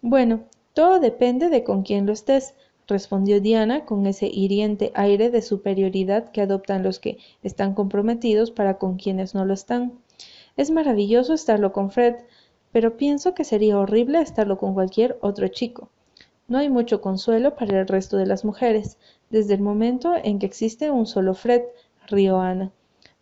Bueno, 0.02 0.44
todo 0.72 0.98
depende 0.98 1.50
de 1.50 1.62
con 1.62 1.82
quién 1.82 2.04
lo 2.04 2.12
estés, 2.12 2.54
respondió 2.88 3.40
Diana 3.40 3.84
con 3.84 4.04
ese 4.06 4.26
hiriente 4.26 4.90
aire 4.94 5.30
de 5.30 5.40
superioridad 5.40 6.32
que 6.32 6.40
adoptan 6.40 6.82
los 6.82 6.98
que 6.98 7.18
están 7.44 7.74
comprometidos 7.74 8.50
para 8.50 8.78
con 8.78 8.96
quienes 8.96 9.36
no 9.36 9.44
lo 9.44 9.54
están. 9.54 10.00
Es 10.56 10.72
maravilloso 10.72 11.32
estarlo 11.32 11.72
con 11.72 11.92
Fred, 11.92 12.16
pero 12.72 12.96
pienso 12.96 13.34
que 13.34 13.44
sería 13.44 13.78
horrible 13.78 14.20
estarlo 14.20 14.58
con 14.58 14.74
cualquier 14.74 15.16
otro 15.20 15.46
chico. 15.46 15.90
No 16.46 16.58
hay 16.58 16.68
mucho 16.68 17.00
consuelo 17.00 17.54
para 17.54 17.80
el 17.80 17.88
resto 17.88 18.16
de 18.16 18.26
las 18.26 18.44
mujeres, 18.44 18.98
desde 19.30 19.54
el 19.54 19.60
momento 19.60 20.14
en 20.22 20.38
que 20.38 20.46
existe 20.46 20.90
un 20.90 21.06
solo 21.06 21.34
Fred, 21.34 21.62
rió 22.06 22.38
Ana. 22.38 22.70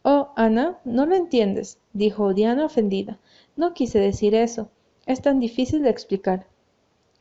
Oh, 0.02 0.30
Ana, 0.34 0.78
no 0.84 1.06
lo 1.06 1.14
entiendes, 1.14 1.78
dijo 1.92 2.34
Diana 2.34 2.64
ofendida. 2.64 3.18
No 3.54 3.74
quise 3.74 4.00
decir 4.00 4.34
eso. 4.34 4.68
Es 5.06 5.22
tan 5.22 5.38
difícil 5.38 5.82
de 5.82 5.90
explicar. 5.90 6.46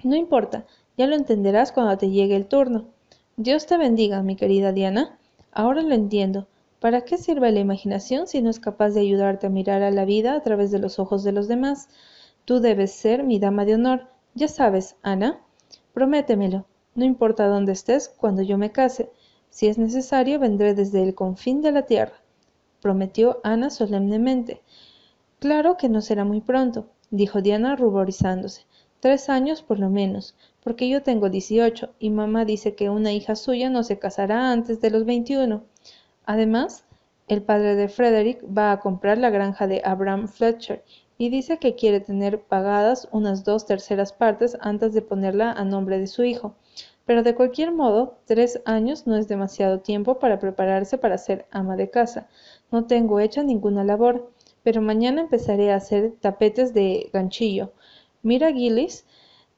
No 0.04 0.16
importa, 0.16 0.66
ya 0.98 1.06
lo 1.06 1.16
entenderás 1.16 1.72
cuando 1.72 1.96
te 1.98 2.10
llegue 2.10 2.36
el 2.36 2.48
turno. 2.48 2.86
Dios 3.38 3.68
te 3.68 3.78
bendiga, 3.78 4.24
mi 4.24 4.36
querida 4.36 4.72
Diana. 4.72 5.20
Ahora 5.52 5.84
lo 5.84 5.94
entiendo. 5.94 6.48
¿Para 6.80 7.02
qué 7.02 7.20
sirve 7.20 7.52
la 7.52 7.60
imaginación 7.60 8.26
si 8.26 8.42
no 8.42 8.50
es 8.50 8.60
capaz 8.60 8.90
de 8.90 9.02
ayudarte 9.02 9.46
a 9.46 9.52
mirar 9.52 9.84
a 9.84 9.92
la 9.92 10.06
vida 10.06 10.34
a 10.34 10.42
través 10.42 10.72
de 10.72 10.80
los 10.80 10.98
ojos 10.98 11.24
de 11.24 11.32
los 11.32 11.48
demás? 11.48 11.90
Tú 12.46 12.60
debes 12.60 12.92
ser 12.92 13.24
mi 13.24 13.38
dama 13.38 13.66
de 13.66 13.76
honor, 13.76 14.08
Ya 14.34 14.48
sabes, 14.48 14.96
Ana, 15.04 15.40
prométemelo. 15.94 16.66
No 16.96 17.06
importa 17.06 17.48
dónde 17.48 17.72
estés 17.72 18.10
cuando 18.10 18.42
yo 18.42 18.58
me 18.58 18.72
case. 18.72 19.10
Si 19.50 19.68
es 19.68 19.78
necesario, 19.78 20.40
vendré 20.40 20.74
desde 20.74 21.04
el 21.04 21.16
confín 21.16 21.62
de 21.62 21.72
la 21.72 21.84
tierra. 21.84 22.14
Prometió 22.82 23.40
Ana 23.44 23.70
solemnemente. 23.70 24.62
Claro 25.40 25.78
que 25.78 25.90
no 25.90 26.02
será 26.02 26.24
muy 26.24 26.42
pronto, 26.42 26.88
dijo 27.10 27.42
Diana 27.42 27.76
ruborizándose. 27.76 28.66
Tres 29.00 29.30
años 29.30 29.64
por 29.64 29.80
lo 29.80 29.90
menos, 29.90 30.36
porque 30.64 30.88
yo 30.88 31.02
tengo 31.02 31.30
dieciocho 31.30 31.90
y 31.98 32.12
mamá 32.12 32.46
dice 32.46 32.76
que 32.76 32.90
una 32.90 33.12
hija 33.12 33.36
suya 33.36 33.70
no 33.70 33.84
se 33.84 33.98
casará 33.98 34.52
antes 34.52 34.82
de 34.82 34.92
los 34.92 35.06
veintiuno. 35.06 35.64
Además, 36.26 36.86
el 37.28 37.42
padre 37.42 37.76
de 37.76 37.88
Frederick 37.88 38.44
va 38.46 38.72
a 38.72 38.80
comprar 38.80 39.18
la 39.18 39.30
granja 39.30 39.66
de 39.66 39.82
Abraham 39.84 40.28
Fletcher 40.28 40.84
y 41.22 41.30
dice 41.30 41.60
que 41.60 41.76
quiere 41.76 42.00
tener 42.00 42.42
pagadas 42.42 43.08
unas 43.12 43.44
dos 43.44 43.68
terceras 43.68 44.12
partes 44.12 44.58
antes 44.60 44.92
de 44.92 45.04
ponerla 45.04 45.52
a 45.52 45.64
nombre 45.64 46.00
de 46.00 46.08
su 46.08 46.24
hijo. 46.24 46.56
Pero 47.06 47.22
de 47.22 47.36
cualquier 47.36 47.72
modo, 47.72 48.18
tres 48.26 48.60
años 48.66 49.06
no 49.06 49.16
es 49.16 49.28
demasiado 49.28 49.82
tiempo 49.82 50.18
para 50.18 50.40
prepararse 50.40 50.98
para 50.98 51.20
ser 51.20 51.46
ama 51.52 51.76
de 51.76 51.92
casa. 51.92 52.28
No 52.72 52.86
tengo 52.86 53.20
hecha 53.20 53.44
ninguna 53.44 53.84
labor, 53.84 54.32
pero 54.64 54.82
mañana 54.82 55.22
empezaré 55.22 55.72
a 55.72 55.76
hacer 55.76 56.16
tapetes 56.20 56.74
de 56.74 57.12
ganchillo. 57.14 57.72
Mira 58.24 58.52
Gillis 58.52 59.06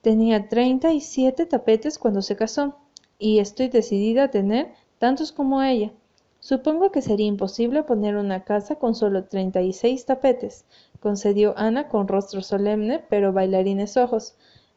tenía 0.02 0.50
treinta 0.50 0.92
y 0.92 1.00
siete 1.00 1.46
tapetes 1.46 1.98
cuando 1.98 2.22
se 2.22 2.36
casó, 2.36 2.76
y 3.18 3.40
estoy 3.40 3.70
decidida 3.70 4.26
a 4.26 4.32
tener 4.32 4.74
tantos 5.00 5.32
como 5.32 5.64
ella. 5.64 5.94
Supongo 6.42 6.92
que 6.92 7.02
sería 7.02 7.28
imposible 7.28 7.84
poner 7.84 8.18
una 8.18 8.44
casa 8.44 8.76
con 8.76 8.96
solo 8.96 9.24
treinta 9.24 9.62
y 9.62 9.72
seis 9.72 10.06
tapetes, 10.06 10.66
concedió 11.04 11.54
Ana 11.58 11.90
con 11.90 12.08
rostro 12.08 12.42
solemne 12.42 13.04
pero 13.10 13.34
bailarines 13.34 13.98
ojos. 13.98 14.36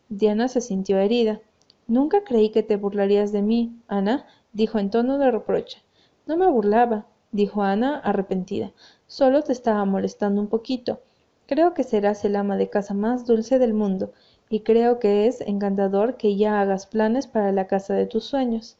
Diana 0.08 0.48
se 0.48 0.60
sintió 0.60 0.98
herida. 0.98 1.40
Nunca 1.86 2.24
creí 2.24 2.50
que 2.50 2.64
te 2.64 2.76
burlarías 2.76 3.30
de 3.30 3.42
mí, 3.42 3.80
Ana, 3.86 4.26
dijo 4.52 4.80
en 4.80 4.90
tono 4.90 5.18
de 5.18 5.30
reproche. 5.30 5.84
No 6.26 6.36
me 6.36 6.50
burlaba, 6.50 7.06
dijo 7.30 7.62
Ana 7.62 8.00
arrepentida. 8.00 8.72
Solo 9.06 9.42
te 9.42 9.52
estaba 9.52 9.84
molestando 9.84 10.40
un 10.40 10.48
poquito. 10.48 11.00
Creo 11.46 11.74
que 11.74 11.84
serás 11.84 12.24
el 12.24 12.34
ama 12.34 12.56
de 12.56 12.70
casa 12.70 12.92
más 12.92 13.24
dulce 13.24 13.60
del 13.60 13.72
mundo, 13.72 14.12
y 14.48 14.60
creo 14.60 14.98
que 14.98 15.28
es 15.28 15.40
encantador 15.42 16.16
que 16.16 16.36
ya 16.36 16.60
hagas 16.60 16.86
planes 16.86 17.28
para 17.28 17.52
la 17.52 17.68
casa 17.68 17.94
de 17.94 18.06
tus 18.06 18.24
sueños. 18.24 18.78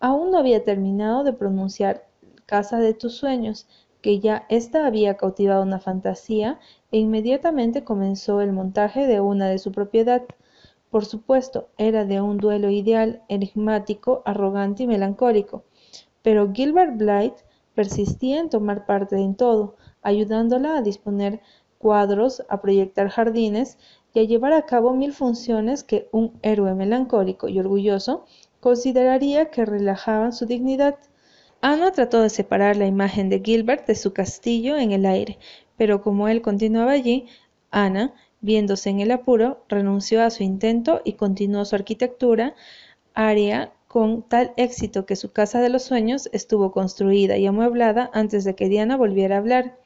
Aún 0.00 0.30
no 0.30 0.38
había 0.38 0.62
terminado 0.64 1.24
de 1.24 1.32
pronunciar 1.32 2.04
casa 2.44 2.78
de 2.78 2.92
tus 2.92 3.14
sueños, 3.14 3.66
que 4.04 4.20
ya 4.20 4.44
ésta 4.50 4.86
había 4.86 5.16
cautivado 5.16 5.62
una 5.62 5.80
fantasía 5.80 6.60
e 6.92 6.98
inmediatamente 6.98 7.84
comenzó 7.84 8.42
el 8.42 8.52
montaje 8.52 9.06
de 9.06 9.22
una 9.22 9.48
de 9.48 9.56
su 9.56 9.72
propiedad. 9.72 10.20
Por 10.90 11.06
supuesto, 11.06 11.68
era 11.78 12.04
de 12.04 12.20
un 12.20 12.36
duelo 12.36 12.68
ideal, 12.68 13.22
enigmático, 13.28 14.20
arrogante 14.26 14.82
y 14.82 14.86
melancólico. 14.86 15.64
Pero 16.20 16.52
Gilbert 16.52 16.98
Blythe 16.98 17.46
persistía 17.74 18.40
en 18.40 18.50
tomar 18.50 18.84
parte 18.84 19.16
en 19.16 19.36
todo, 19.36 19.76
ayudándola 20.02 20.76
a 20.76 20.82
disponer 20.82 21.40
cuadros, 21.78 22.44
a 22.50 22.60
proyectar 22.60 23.08
jardines 23.08 23.78
y 24.12 24.20
a 24.20 24.24
llevar 24.24 24.52
a 24.52 24.66
cabo 24.66 24.92
mil 24.92 25.14
funciones 25.14 25.82
que 25.82 26.10
un 26.12 26.38
héroe 26.42 26.74
melancólico 26.74 27.48
y 27.48 27.58
orgulloso 27.58 28.26
consideraría 28.60 29.50
que 29.50 29.64
relajaban 29.64 30.34
su 30.34 30.44
dignidad. 30.44 30.98
Ana 31.66 31.92
trató 31.92 32.20
de 32.20 32.28
separar 32.28 32.76
la 32.76 32.84
imagen 32.84 33.30
de 33.30 33.40
Gilbert 33.42 33.86
de 33.86 33.94
su 33.94 34.12
castillo 34.12 34.76
en 34.76 34.92
el 34.92 35.06
aire, 35.06 35.38
pero 35.78 36.02
como 36.02 36.28
él 36.28 36.42
continuaba 36.42 36.92
allí, 36.92 37.24
Ana, 37.70 38.12
viéndose 38.42 38.90
en 38.90 39.00
el 39.00 39.10
apuro, 39.10 39.64
renunció 39.66 40.22
a 40.22 40.28
su 40.28 40.42
intento 40.42 41.00
y 41.06 41.14
continuó 41.14 41.64
su 41.64 41.74
arquitectura 41.74 42.54
área 43.14 43.72
con 43.88 44.20
tal 44.28 44.52
éxito 44.58 45.06
que 45.06 45.16
su 45.16 45.32
casa 45.32 45.62
de 45.62 45.70
los 45.70 45.84
sueños 45.84 46.28
estuvo 46.34 46.70
construida 46.70 47.38
y 47.38 47.46
amueblada 47.46 48.10
antes 48.12 48.44
de 48.44 48.54
que 48.54 48.68
Diana 48.68 48.98
volviera 48.98 49.36
a 49.36 49.38
hablar. 49.38 49.78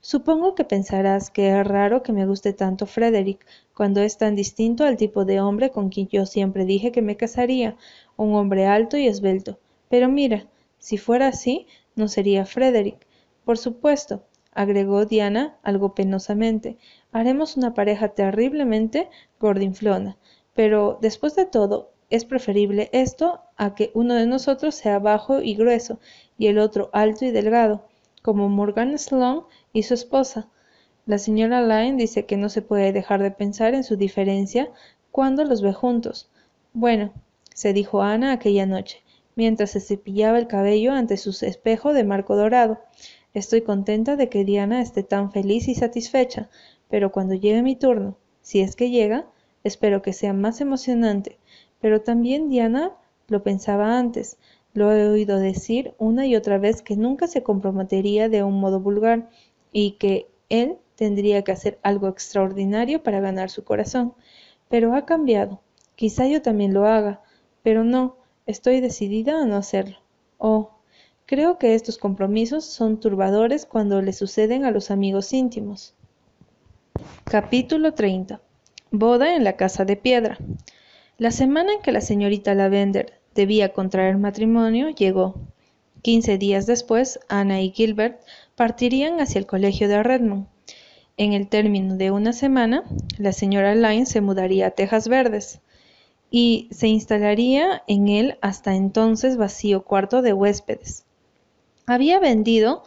Supongo 0.00 0.54
que 0.54 0.62
pensarás 0.62 1.32
que 1.32 1.48
es 1.48 1.66
raro 1.66 2.04
que 2.04 2.12
me 2.12 2.26
guste 2.26 2.52
tanto 2.52 2.86
Frederick, 2.86 3.44
cuando 3.74 4.02
es 4.02 4.18
tan 4.18 4.36
distinto 4.36 4.84
al 4.84 4.96
tipo 4.96 5.24
de 5.24 5.40
hombre 5.40 5.70
con 5.70 5.88
quien 5.88 6.06
yo 6.06 6.26
siempre 6.26 6.64
dije 6.64 6.92
que 6.92 7.02
me 7.02 7.16
casaría, 7.16 7.76
un 8.16 8.36
hombre 8.36 8.66
alto 8.66 8.96
y 8.96 9.08
esbelto. 9.08 9.58
Pero 9.88 10.08
mira, 10.08 10.46
si 10.84 10.98
fuera 10.98 11.28
así, 11.28 11.66
no 11.96 12.08
sería 12.08 12.44
Frederick. 12.44 13.06
Por 13.46 13.56
supuesto, 13.56 14.26
agregó 14.52 15.06
Diana 15.06 15.56
algo 15.62 15.94
penosamente, 15.94 16.76
haremos 17.10 17.56
una 17.56 17.72
pareja 17.72 18.08
terriblemente 18.08 19.08
gordinflona. 19.40 20.18
Pero, 20.52 20.98
después 21.00 21.36
de 21.36 21.46
todo, 21.46 21.92
es 22.10 22.26
preferible 22.26 22.90
esto 22.92 23.40
a 23.56 23.74
que 23.74 23.92
uno 23.94 24.12
de 24.12 24.26
nosotros 24.26 24.74
sea 24.74 24.98
bajo 24.98 25.40
y 25.40 25.54
grueso 25.54 26.00
y 26.36 26.48
el 26.48 26.58
otro 26.58 26.90
alto 26.92 27.24
y 27.24 27.30
delgado, 27.30 27.88
como 28.20 28.50
Morgan 28.50 28.98
Sloane 28.98 29.44
y 29.72 29.84
su 29.84 29.94
esposa. 29.94 30.50
La 31.06 31.16
señora 31.16 31.62
Lyne 31.62 31.96
dice 31.96 32.26
que 32.26 32.36
no 32.36 32.50
se 32.50 32.60
puede 32.60 32.92
dejar 32.92 33.22
de 33.22 33.30
pensar 33.30 33.72
en 33.72 33.84
su 33.84 33.96
diferencia 33.96 34.70
cuando 35.10 35.44
los 35.44 35.62
ve 35.62 35.72
juntos. 35.72 36.28
Bueno, 36.74 37.14
se 37.54 37.72
dijo 37.72 38.02
Ana 38.02 38.32
aquella 38.32 38.66
noche, 38.66 39.02
mientras 39.36 39.70
se 39.70 39.80
cepillaba 39.80 40.38
el 40.38 40.46
cabello 40.46 40.92
ante 40.92 41.16
su 41.16 41.30
espejo 41.44 41.92
de 41.92 42.04
marco 42.04 42.36
dorado. 42.36 42.80
Estoy 43.32 43.62
contenta 43.62 44.16
de 44.16 44.28
que 44.28 44.44
Diana 44.44 44.80
esté 44.80 45.02
tan 45.02 45.32
feliz 45.32 45.68
y 45.68 45.74
satisfecha, 45.74 46.48
pero 46.88 47.10
cuando 47.10 47.34
llegue 47.34 47.62
mi 47.62 47.76
turno, 47.76 48.16
si 48.42 48.60
es 48.60 48.76
que 48.76 48.90
llega, 48.90 49.26
espero 49.64 50.02
que 50.02 50.12
sea 50.12 50.32
más 50.32 50.60
emocionante. 50.60 51.38
Pero 51.80 52.02
también 52.02 52.48
Diana 52.48 52.92
lo 53.28 53.42
pensaba 53.42 53.98
antes, 53.98 54.38
lo 54.74 54.92
he 54.92 55.08
oído 55.08 55.38
decir 55.38 55.94
una 55.98 56.26
y 56.26 56.36
otra 56.36 56.58
vez 56.58 56.82
que 56.82 56.96
nunca 56.96 57.26
se 57.26 57.42
comprometería 57.42 58.28
de 58.28 58.42
un 58.42 58.60
modo 58.60 58.80
vulgar 58.80 59.30
y 59.72 59.92
que 59.92 60.28
él 60.48 60.78
tendría 60.96 61.42
que 61.42 61.52
hacer 61.52 61.78
algo 61.82 62.08
extraordinario 62.08 63.02
para 63.02 63.20
ganar 63.20 63.50
su 63.50 63.64
corazón. 63.64 64.14
Pero 64.68 64.94
ha 64.94 65.06
cambiado. 65.06 65.60
Quizá 65.96 66.26
yo 66.26 66.42
también 66.42 66.74
lo 66.74 66.86
haga, 66.86 67.22
pero 67.62 67.84
no, 67.84 68.16
Estoy 68.46 68.82
decidida 68.82 69.40
a 69.40 69.46
no 69.46 69.56
hacerlo. 69.56 69.96
Oh, 70.36 70.72
creo 71.24 71.56
que 71.56 71.74
estos 71.74 71.96
compromisos 71.96 72.66
son 72.66 73.00
turbadores 73.00 73.64
cuando 73.64 74.02
le 74.02 74.12
suceden 74.12 74.66
a 74.66 74.70
los 74.70 74.90
amigos 74.90 75.32
íntimos. 75.32 75.94
Capítulo 77.24 77.94
30. 77.94 78.42
Boda 78.90 79.34
en 79.34 79.44
la 79.44 79.56
casa 79.56 79.86
de 79.86 79.96
piedra. 79.96 80.36
La 81.16 81.30
semana 81.30 81.72
en 81.72 81.80
que 81.80 81.90
la 81.90 82.02
señorita 82.02 82.54
Lavender 82.54 83.18
debía 83.34 83.72
contraer 83.72 84.18
matrimonio 84.18 84.90
llegó. 84.90 85.36
Quince 86.02 86.36
días 86.36 86.66
después, 86.66 87.20
Ana 87.30 87.62
y 87.62 87.70
Gilbert 87.70 88.20
partirían 88.56 89.22
hacia 89.22 89.38
el 89.38 89.46
colegio 89.46 89.88
de 89.88 90.02
Redmond. 90.02 90.48
En 91.16 91.32
el 91.32 91.48
término 91.48 91.96
de 91.96 92.10
una 92.10 92.34
semana, 92.34 92.84
la 93.16 93.32
señora 93.32 93.74
Lyne 93.74 94.04
se 94.04 94.20
mudaría 94.20 94.66
a 94.66 94.70
Tejas 94.72 95.08
Verdes 95.08 95.62
y 96.36 96.66
se 96.72 96.88
instalaría 96.88 97.84
en 97.86 98.08
el 98.08 98.38
hasta 98.40 98.74
entonces 98.74 99.36
vacío 99.36 99.84
cuarto 99.84 100.20
de 100.20 100.32
huéspedes. 100.32 101.04
Había 101.86 102.18
vendido 102.18 102.82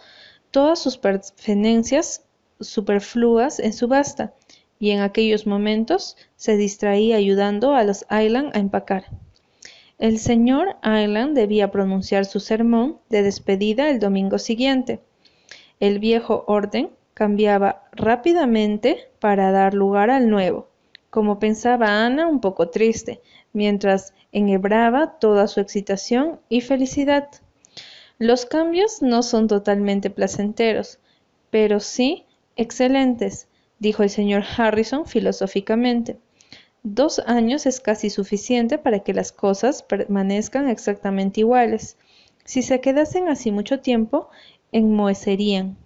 todas 0.52 0.80
sus 0.80 0.98
pertenencias 0.98 2.26
superfluas 2.60 3.60
en 3.60 3.72
subasta 3.72 4.34
y 4.80 4.90
en 4.90 5.00
aquellos 5.00 5.48
momentos 5.48 6.18
se 6.36 6.58
distraía 6.58 7.16
ayudando 7.16 7.74
a 7.74 7.86
los 7.86 8.06
Island 8.12 8.54
a 8.54 8.60
empacar. 8.60 9.06
El 9.98 10.20
señor 10.20 10.76
Island 10.84 11.34
debía 11.34 11.72
pronunciar 11.72 12.26
su 12.26 12.42
sermón 12.42 12.98
de 13.08 13.24
despedida 13.24 13.90
el 13.90 14.00
domingo 14.00 14.40
siguiente. 14.40 15.00
El 15.80 16.00
viejo 16.00 16.44
orden 16.48 16.90
cambiaba 17.14 17.86
rápidamente 17.94 19.08
para 19.20 19.54
dar 19.54 19.74
lugar 19.74 20.10
al 20.10 20.30
nuevo, 20.30 20.68
como 21.10 21.40
pensaba 21.40 22.06
Ana 22.06 22.28
un 22.28 22.42
poco 22.42 22.70
triste, 22.70 23.22
mientras 23.54 24.14
enhebraba 24.32 25.18
toda 25.20 25.48
su 25.48 25.60
excitación 25.60 26.40
y 26.50 26.62
felicidad. 26.62 27.30
Los 28.20 28.46
cambios 28.46 29.02
no 29.02 29.24
son 29.24 29.48
totalmente 29.48 30.10
placenteros, 30.10 31.00
pero 31.50 31.80
sí 31.80 32.26
excelentes, 32.56 33.48
dijo 33.80 34.04
el 34.04 34.10
señor 34.10 34.44
Harrison 34.58 35.06
filosóficamente. 35.06 36.18
Dos 36.84 37.20
años 37.20 37.66
es 37.66 37.80
casi 37.80 38.10
suficiente 38.10 38.78
para 38.78 39.00
que 39.00 39.14
las 39.14 39.32
cosas 39.32 39.84
permanezcan 39.84 40.70
exactamente 40.70 41.42
iguales. 41.42 41.98
Si 42.46 42.62
se 42.62 42.80
quedasen 42.80 43.28
así 43.28 43.52
mucho 43.52 43.82
tiempo, 43.82 44.30
enmohecerían. 44.72 45.78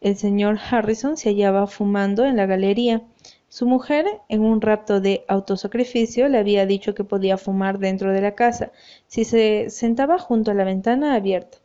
El 0.00 0.16
señor 0.16 0.58
Harrison 0.58 1.16
se 1.16 1.28
hallaba 1.28 1.66
fumando 1.66 2.24
en 2.24 2.36
la 2.36 2.46
galería, 2.46 3.02
su 3.50 3.66
mujer, 3.66 4.06
en 4.28 4.42
un 4.42 4.60
rapto 4.60 5.00
de 5.00 5.24
autosacrificio, 5.26 6.28
le 6.28 6.38
había 6.38 6.66
dicho 6.66 6.94
que 6.94 7.02
podía 7.02 7.36
fumar 7.36 7.80
dentro 7.80 8.12
de 8.12 8.20
la 8.20 8.36
casa, 8.36 8.70
si 9.08 9.24
se 9.24 9.70
sentaba 9.70 10.20
junto 10.20 10.52
a 10.52 10.54
la 10.54 10.62
ventana 10.62 11.16
abierta. 11.16 11.58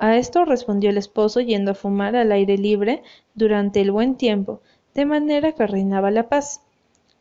A 0.00 0.16
esto 0.16 0.44
respondió 0.44 0.90
el 0.90 0.98
esposo 0.98 1.40
yendo 1.40 1.70
a 1.70 1.74
fumar 1.74 2.16
al 2.16 2.32
aire 2.32 2.58
libre 2.58 3.04
durante 3.34 3.80
el 3.80 3.92
buen 3.92 4.16
tiempo, 4.16 4.62
de 4.94 5.06
manera 5.06 5.52
que 5.52 5.64
reinaba 5.68 6.10
la 6.10 6.28
paz. 6.28 6.60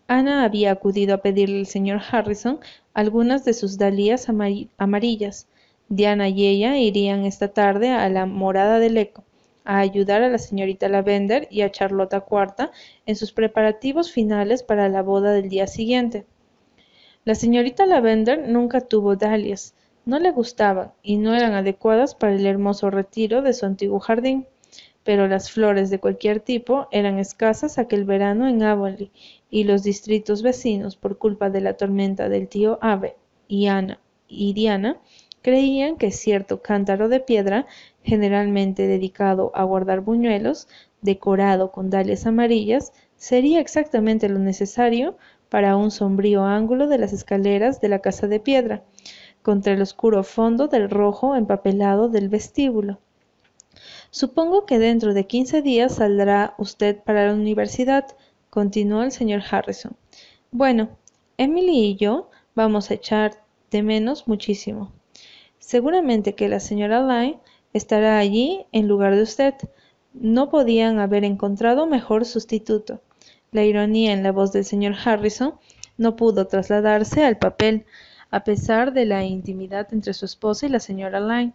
Ana 0.08 0.44
había 0.44 0.72
acudido 0.72 1.14
a 1.14 1.20
pedirle 1.20 1.60
al 1.60 1.68
señor 1.68 2.02
Harrison 2.12 2.60
algunas 2.96 3.46
de 3.46 3.54
sus 3.54 3.78
dalías 3.78 4.30
amarillas. 4.30 5.48
Diana 5.90 6.28
y 6.28 6.48
ella 6.48 6.76
irían 6.78 7.24
esta 7.24 7.50
tarde 7.50 7.92
a 7.92 8.10
la 8.10 8.26
morada 8.26 8.80
del 8.80 8.98
eco, 8.98 9.24
a 9.68 9.80
ayudar 9.80 10.24
a 10.24 10.30
la 10.30 10.38
señorita 10.38 10.88
Lavender 10.88 11.50
y 11.52 11.62
a 11.62 11.70
Charlotta 11.70 12.22
Cuarta 12.22 12.72
en 13.06 13.18
sus 13.18 13.34
preparativos 13.34 14.14
finales 14.14 14.64
para 14.64 14.88
la 14.88 15.02
boda 15.02 15.34
del 15.34 15.50
día 15.50 15.68
siguiente. 15.68 16.26
La 17.26 17.36
señorita 17.36 17.86
Lavender 17.86 18.48
nunca 18.48 18.80
tuvo 18.80 19.18
dalias, 19.18 19.76
no 20.06 20.20
le 20.20 20.32
gustaban 20.32 20.94
y 21.04 21.18
no 21.18 21.36
eran 21.36 21.54
adecuadas 21.54 22.16
para 22.16 22.34
el 22.34 22.46
hermoso 22.46 22.90
retiro 22.90 23.42
de 23.42 23.52
su 23.52 23.66
antiguo 23.66 24.00
jardín, 24.00 24.48
pero 25.04 25.28
las 25.28 25.52
flores 25.52 25.90
de 25.90 26.00
cualquier 26.00 26.40
tipo 26.40 26.88
eran 26.92 27.20
escasas 27.20 27.78
aquel 27.78 28.06
verano 28.06 28.48
en 28.48 28.64
Avonlea 28.64 29.10
y 29.50 29.66
los 29.66 29.84
distritos 29.84 30.44
vecinos, 30.44 30.96
por 30.96 31.18
culpa 31.18 31.50
de 31.50 31.60
la 31.60 31.74
tormenta 31.74 32.30
del 32.30 32.48
tío 32.48 32.80
Ave 32.82 33.18
y 33.50 33.68
Ana 33.68 34.00
y 34.30 34.54
Diana, 34.54 34.98
creían 35.42 35.98
que 35.98 36.12
cierto 36.12 36.62
cántaro 36.62 37.10
de 37.10 37.20
piedra, 37.20 37.66
generalmente 38.04 38.88
dedicado 38.88 39.52
a 39.56 39.64
guardar 39.64 40.02
buñuelos, 40.02 40.68
decorado 41.02 41.72
con 41.72 41.90
dalias 41.90 42.26
amarillas, 42.26 42.92
sería 43.16 43.60
exactamente 43.60 44.30
lo 44.30 44.40
necesario 44.40 45.18
para 45.50 45.78
un 45.78 45.92
sombrío 45.92 46.44
ángulo 46.44 46.88
de 46.88 46.98
las 46.98 47.14
escaleras 47.14 47.82
de 47.82 47.90
la 47.90 48.00
casa 48.00 48.28
de 48.28 48.40
piedra, 48.40 48.84
contra 49.42 49.74
el 49.74 49.82
oscuro 49.82 50.24
fondo 50.24 50.68
del 50.68 50.90
rojo 50.90 51.36
empapelado 51.36 52.10
del 52.10 52.30
vestíbulo. 52.30 53.00
Supongo 54.10 54.66
que 54.66 54.80
dentro 54.80 55.14
de 55.14 55.28
quince 55.28 55.62
días 55.62 55.96
saldrá 55.96 56.56
usted 56.58 56.98
para 57.04 57.28
la 57.28 57.34
universidad, 57.34 58.06
continuó 58.50 59.04
el 59.04 59.12
señor 59.12 59.42
Harrison. 59.50 59.96
Bueno, 60.52 60.90
Emily 61.38 61.86
y 61.86 61.96
yo 61.96 62.30
vamos 62.56 62.90
a 62.90 62.96
echar 62.96 63.44
de 63.70 63.84
menos 63.84 64.28
muchísimo. 64.28 64.97
Seguramente 65.60 66.36
que 66.36 66.50
la 66.50 66.60
señora 66.60 67.02
Lyne 67.02 67.40
estará 67.74 68.18
allí 68.18 68.66
en 68.72 68.88
lugar 68.88 69.16
de 69.16 69.24
usted. 69.24 69.54
No 70.14 70.50
podían 70.50 71.00
haber 71.00 71.24
encontrado 71.24 71.88
mejor 71.88 72.26
sustituto. 72.26 73.02
La 73.52 73.64
ironía 73.64 74.14
en 74.14 74.24
la 74.24 74.32
voz 74.32 74.52
del 74.52 74.66
señor 74.66 74.96
Harrison 75.04 75.56
no 75.98 76.16
pudo 76.16 76.48
trasladarse 76.48 77.24
al 77.24 77.38
papel, 77.38 77.86
a 78.30 78.44
pesar 78.44 78.94
de 78.94 79.06
la 79.06 79.24
intimidad 79.24 79.88
entre 79.94 80.14
su 80.14 80.26
esposa 80.26 80.66
y 80.66 80.70
la 80.70 80.80
señora 80.80 81.20
Lyne. 81.20 81.54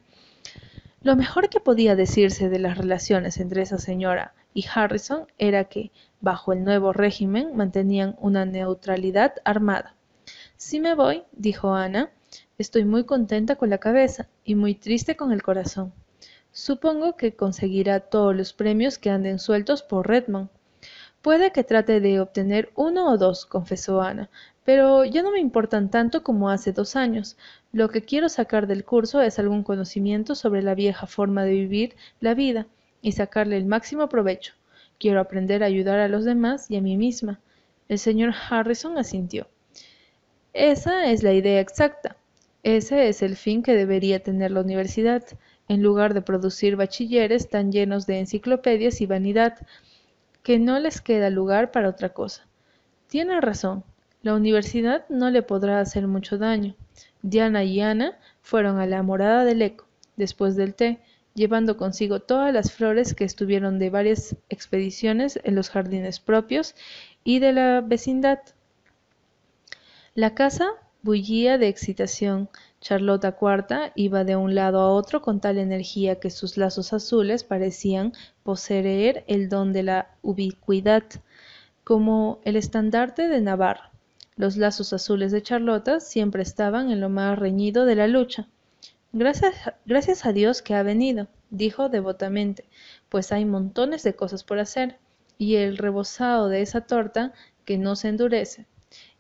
Lo 1.03 1.17
mejor 1.17 1.49
que 1.49 1.61
podía 1.61 1.97
decirse 1.97 2.49
de 2.49 2.59
las 2.59 2.79
relaciones 2.79 3.39
entre 3.39 3.63
esa 3.63 3.79
señora 3.79 4.35
y 4.55 4.65
Harrison 4.73 5.27
era 5.39 5.65
que, 5.65 5.91
bajo 6.21 6.53
el 6.53 6.65
nuevo 6.65 6.93
régimen, 6.93 7.57
mantenían 7.57 8.17
una 8.21 8.45
neutralidad 8.45 9.35
armada. 9.45 9.95
Si 10.57 10.79
me 10.79 10.95
voy, 10.95 11.25
dijo 11.33 11.75
Ana, 11.75 12.11
estoy 12.63 12.85
muy 12.85 13.05
contenta 13.05 13.57
con 13.57 13.71
la 13.71 13.79
cabeza 13.79 14.29
y 14.45 14.55
muy 14.55 14.75
triste 14.75 15.17
con 15.17 15.33
el 15.33 15.43
corazón. 15.43 15.93
Supongo 16.53 17.17
que 17.17 17.35
conseguirá 17.35 18.01
todos 18.01 18.37
los 18.37 18.53
premios 18.53 18.99
que 18.99 19.11
anden 19.11 19.39
sueltos 19.39 19.83
por 19.83 20.07
Redmond. 20.07 20.49
Puede 21.23 21.51
que 21.51 21.65
trate 21.65 22.01
de 22.01 22.21
obtener 22.21 22.71
uno 22.77 23.11
o 23.11 23.19
dos, 23.19 23.47
confesó 23.47 24.01
Ana, 24.01 24.31
pero 24.65 25.05
ya 25.05 25.23
no 25.23 25.33
me 25.33 25.41
importan 25.41 25.91
tanto 25.91 26.23
como 26.23 26.51
hace 26.51 26.73
dos 26.73 26.95
años. 26.95 27.37
Lo 27.73 27.89
que 27.89 28.03
quiero 28.03 28.29
sacar 28.29 28.67
del 28.67 28.85
curso 28.85 29.21
es 29.23 29.39
algún 29.39 29.65
conocimiento 29.65 30.35
sobre 30.35 30.63
la 30.63 30.75
vieja 30.75 31.07
forma 31.07 31.45
de 31.45 31.53
vivir 31.53 31.97
la 32.21 32.35
vida 32.35 32.67
y 33.01 33.13
sacarle 33.13 33.57
el 33.57 33.67
máximo 33.67 34.09
provecho. 34.09 34.55
Quiero 35.01 35.21
aprender 35.21 35.65
a 35.65 35.67
ayudar 35.67 35.99
a 35.99 36.09
los 36.09 36.25
demás 36.25 36.71
y 36.71 36.77
a 36.77 36.81
mí 36.81 36.97
misma. 36.97 37.41
El 37.89 37.99
señor 37.99 38.35
Harrison 38.51 38.99
asintió. 38.99 39.49
Esa 40.53 41.11
es 41.11 41.23
la 41.23 41.33
idea 41.33 41.61
exacta. 41.61 42.17
Ese 42.63 43.09
es 43.09 43.23
el 43.23 43.37
fin 43.37 43.63
que 43.63 43.75
debería 43.75 44.23
tener 44.23 44.53
la 44.53 44.61
universidad, 44.61 45.25
en 45.69 45.83
lugar 45.83 46.15
de 46.15 46.23
producir 46.23 46.77
bachilleres 46.77 47.49
tan 47.49 47.73
llenos 47.73 48.07
de 48.07 48.21
enciclopedias 48.21 49.01
y 49.01 49.07
vanidad, 49.07 49.59
que 50.43 50.59
no 50.59 50.79
les 50.79 51.01
queda 51.01 51.31
lugar 51.31 51.71
para 51.71 51.89
otra 51.89 52.11
cosa. 52.11 52.47
Tiene 53.09 53.41
razón, 53.41 53.85
la 54.23 54.35
universidad 54.35 55.05
no 55.09 55.31
le 55.31 55.43
podrá 55.43 55.81
hacer 55.81 56.07
mucho 56.07 56.39
daño. 56.39 56.77
Diana 57.23 57.65
y 57.65 57.81
Ana 57.81 58.19
fueron 58.41 58.79
a 58.79 58.87
la 58.87 59.03
morada 59.03 59.45
del 59.45 59.63
eco, 59.63 59.87
después 60.17 60.55
del 60.55 60.75
té, 60.75 61.01
llevando 61.35 61.77
consigo 61.77 62.21
todas 62.21 62.53
las 62.53 62.73
flores 62.73 63.15
que 63.15 63.25
estuvieron 63.25 63.79
de 63.79 63.91
varias 63.91 64.37
expediciones 64.49 65.41
en 65.43 65.55
los 65.55 65.71
jardines 65.71 66.21
propios 66.21 66.75
y 67.25 67.39
de 67.39 67.53
la 67.53 67.81
vecindad. 67.81 68.41
La 70.15 70.35
casa 70.35 70.71
bullía 71.03 71.59
de 71.59 71.69
excitación. 71.69 72.49
Charlota 72.81 73.33
Cuarta 73.33 73.93
iba 73.95 74.25
de 74.25 74.37
un 74.37 74.55
lado 74.55 74.81
a 74.81 74.91
otro 74.91 75.21
con 75.21 75.41
tal 75.41 75.59
energía 75.59 76.19
que 76.21 76.31
sus 76.31 76.57
lazos 76.57 76.93
azules 76.93 77.45
parecían 77.45 78.13
poseer 78.43 79.25
el 79.27 79.49
don 79.49 79.73
de 79.73 79.83
la 79.83 80.11
ubicuidad, 80.23 81.05
como 81.85 82.41
el 82.45 82.57
estandarte 82.57 83.29
de 83.29 83.41
Navarra. 83.41 83.91
Los 84.37 84.57
lazos 84.57 84.93
azules 84.93 85.31
de 85.31 85.43
Charlota 85.43 86.01
siempre 86.01 86.43
estaban 86.43 86.91
en 86.91 87.01
lo 87.01 87.09
más 87.09 87.39
reñido 87.39 87.85
de 87.85 87.97
la 87.97 88.07
lucha. 88.09 88.49
Gracias, 89.13 89.55
gracias 89.85 90.25
a 90.25 90.33
Dios 90.33 90.63
que 90.63 90.75
ha 90.75 90.83
venido, 90.83 91.29
dijo 91.51 91.89
devotamente, 91.89 92.65
pues 93.09 93.31
hay 93.31 93.45
montones 93.45 94.03
de 94.03 94.15
cosas 94.15 94.43
por 94.43 94.59
hacer, 94.59 94.99
y 95.37 95.57
el 95.57 95.77
rebozado 95.77 96.49
de 96.49 96.63
esa 96.63 96.83
torta 96.83 97.33
que 97.65 97.77
no 97.77 97.95
se 97.95 98.09
endurece. 98.09 98.67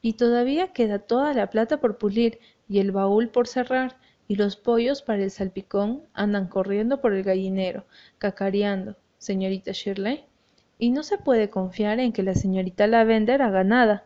Y 0.02 0.14
todavía 0.14 0.72
queda 0.72 0.98
toda 0.98 1.32
la 1.32 1.48
plata 1.48 1.78
por 1.78 1.96
pulir 1.96 2.40
y 2.68 2.80
el 2.80 2.90
baúl 2.90 3.28
por 3.28 3.46
cerrar, 3.46 3.96
y 4.28 4.36
los 4.36 4.56
pollos 4.56 5.02
para 5.02 5.22
el 5.22 5.30
salpicón 5.30 6.02
andan 6.12 6.48
corriendo 6.48 7.00
por 7.00 7.12
el 7.12 7.22
gallinero, 7.22 7.84
cacareando, 8.18 8.96
señorita 9.18 9.72
Shirley. 9.72 10.24
Y 10.78 10.90
no 10.90 11.02
se 11.04 11.18
puede 11.18 11.50
confiar 11.50 12.00
en 12.00 12.12
que 12.12 12.22
la 12.22 12.34
señorita 12.34 12.86
Lavender 12.86 13.42
haga 13.42 13.62
nada. 13.62 14.04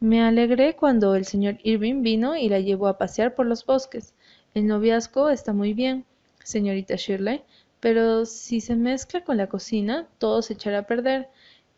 Me 0.00 0.22
alegré 0.22 0.74
cuando 0.74 1.14
el 1.14 1.24
señor 1.24 1.58
Irving 1.62 2.02
vino 2.02 2.36
y 2.36 2.48
la 2.48 2.60
llevó 2.60 2.88
a 2.88 2.98
pasear 2.98 3.34
por 3.34 3.46
los 3.46 3.64
bosques. 3.64 4.14
El 4.54 4.66
noviazgo 4.66 5.28
está 5.30 5.52
muy 5.52 5.74
bien, 5.74 6.04
señorita 6.42 6.96
Shirley, 6.96 7.42
pero 7.78 8.24
si 8.24 8.60
se 8.60 8.74
mezcla 8.74 9.22
con 9.22 9.36
la 9.36 9.48
cocina, 9.48 10.08
todo 10.18 10.42
se 10.42 10.54
echará 10.54 10.78
a 10.78 10.86
perder. 10.86 11.28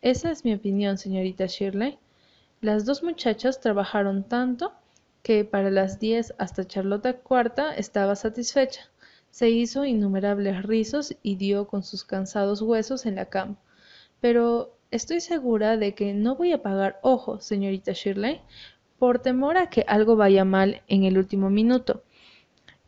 Esa 0.01 0.31
es 0.31 0.45
mi 0.45 0.53
opinión, 0.53 0.97
señorita 0.97 1.45
Shirley. 1.45 1.99
Las 2.61 2.85
dos 2.85 3.01
muchachas 3.01 3.59
trabajaron 3.59 4.23
tanto 4.23 4.71
que 5.23 5.43
para 5.45 5.71
las 5.71 5.99
diez 5.99 6.35
hasta 6.37 6.63
Charlota 6.63 7.13
cuarta 7.13 7.73
estaba 7.73 8.15
satisfecha. 8.15 8.91
Se 9.31 9.49
hizo 9.49 9.83
innumerables 9.83 10.61
rizos 10.61 11.15
y 11.23 11.37
dio 11.37 11.65
con 11.65 11.81
sus 11.81 12.03
cansados 12.03 12.61
huesos 12.61 13.07
en 13.07 13.15
la 13.15 13.25
cama. 13.25 13.57
Pero 14.19 14.77
estoy 14.91 15.21
segura 15.21 15.75
de 15.75 15.95
que 15.95 16.13
no 16.13 16.35
voy 16.35 16.51
a 16.51 16.61
pagar 16.61 16.99
ojo, 17.01 17.39
señorita 17.39 17.93
Shirley, 17.93 18.41
por 18.99 19.17
temor 19.17 19.57
a 19.57 19.71
que 19.71 19.83
algo 19.87 20.15
vaya 20.15 20.45
mal 20.45 20.83
en 20.87 21.03
el 21.05 21.17
último 21.17 21.49
minuto, 21.49 22.03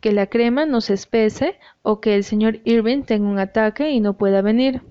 que 0.01 0.11
la 0.11 0.27
crema 0.27 0.67
no 0.67 0.81
se 0.81 0.93
espese 0.93 1.57
o 1.81 1.99
que 1.99 2.13
el 2.13 2.23
señor 2.23 2.59
Irving 2.63 3.01
tenga 3.01 3.27
un 3.27 3.39
ataque 3.39 3.89
y 3.89 4.01
no 4.01 4.17
pueda 4.19 4.43
venir. 4.43 4.83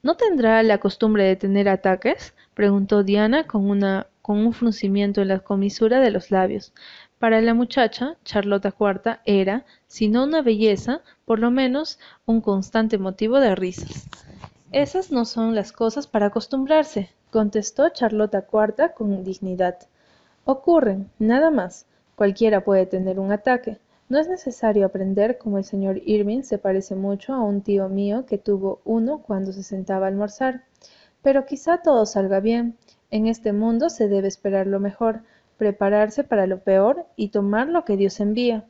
¿No 0.00 0.16
tendrá 0.16 0.62
la 0.62 0.78
costumbre 0.78 1.24
de 1.24 1.34
tener 1.34 1.68
ataques? 1.68 2.34
Preguntó 2.54 3.02
Diana 3.02 3.46
con 3.46 3.68
una 3.68 4.06
con 4.22 4.38
un 4.38 4.52
fruncimiento 4.52 5.20
en 5.20 5.28
la 5.28 5.40
comisura 5.40 6.00
de 6.00 6.12
los 6.12 6.30
labios. 6.30 6.72
Para 7.18 7.40
la 7.40 7.54
muchacha, 7.54 8.16
Charlota 8.24 8.70
Cuarta 8.70 9.20
era, 9.24 9.64
si 9.88 10.08
no 10.08 10.24
una 10.24 10.42
belleza, 10.42 11.00
por 11.24 11.40
lo 11.40 11.50
menos 11.50 11.98
un 12.24 12.40
constante 12.40 12.98
motivo 12.98 13.40
de 13.40 13.54
risas. 13.54 14.08
Esas 14.70 15.10
no 15.10 15.24
son 15.24 15.54
las 15.54 15.72
cosas 15.72 16.06
para 16.06 16.26
acostumbrarse, 16.26 17.10
contestó 17.30 17.88
Charlota 17.90 18.42
Cuarta 18.42 18.92
con 18.94 19.24
dignidad. 19.24 19.78
Ocurren, 20.44 21.10
nada 21.18 21.50
más. 21.50 21.86
Cualquiera 22.14 22.62
puede 22.64 22.86
tener 22.86 23.18
un 23.18 23.32
ataque. 23.32 23.78
No 24.08 24.18
es 24.18 24.28
necesario 24.28 24.86
aprender 24.86 25.38
como 25.38 25.58
el 25.58 25.64
señor 25.64 26.00
Irving 26.04 26.42
se 26.42 26.58
parece 26.58 26.94
mucho 26.94 27.34
a 27.34 27.42
un 27.42 27.62
tío 27.62 27.88
mío 27.88 28.24
que 28.26 28.38
tuvo 28.38 28.80
uno 28.84 29.22
cuando 29.22 29.52
se 29.52 29.62
sentaba 29.62 30.06
a 30.06 30.08
almorzar. 30.08 30.64
Pero 31.22 31.46
quizá 31.46 31.78
todo 31.78 32.06
salga 32.06 32.40
bien. 32.40 32.76
En 33.10 33.26
este 33.26 33.52
mundo 33.52 33.90
se 33.90 34.08
debe 34.08 34.28
esperar 34.28 34.66
lo 34.66 34.80
mejor, 34.80 35.22
prepararse 35.56 36.24
para 36.24 36.46
lo 36.46 36.60
peor 36.60 37.06
y 37.16 37.28
tomar 37.28 37.68
lo 37.68 37.84
que 37.84 37.96
Dios 37.96 38.20
envía. 38.20 38.66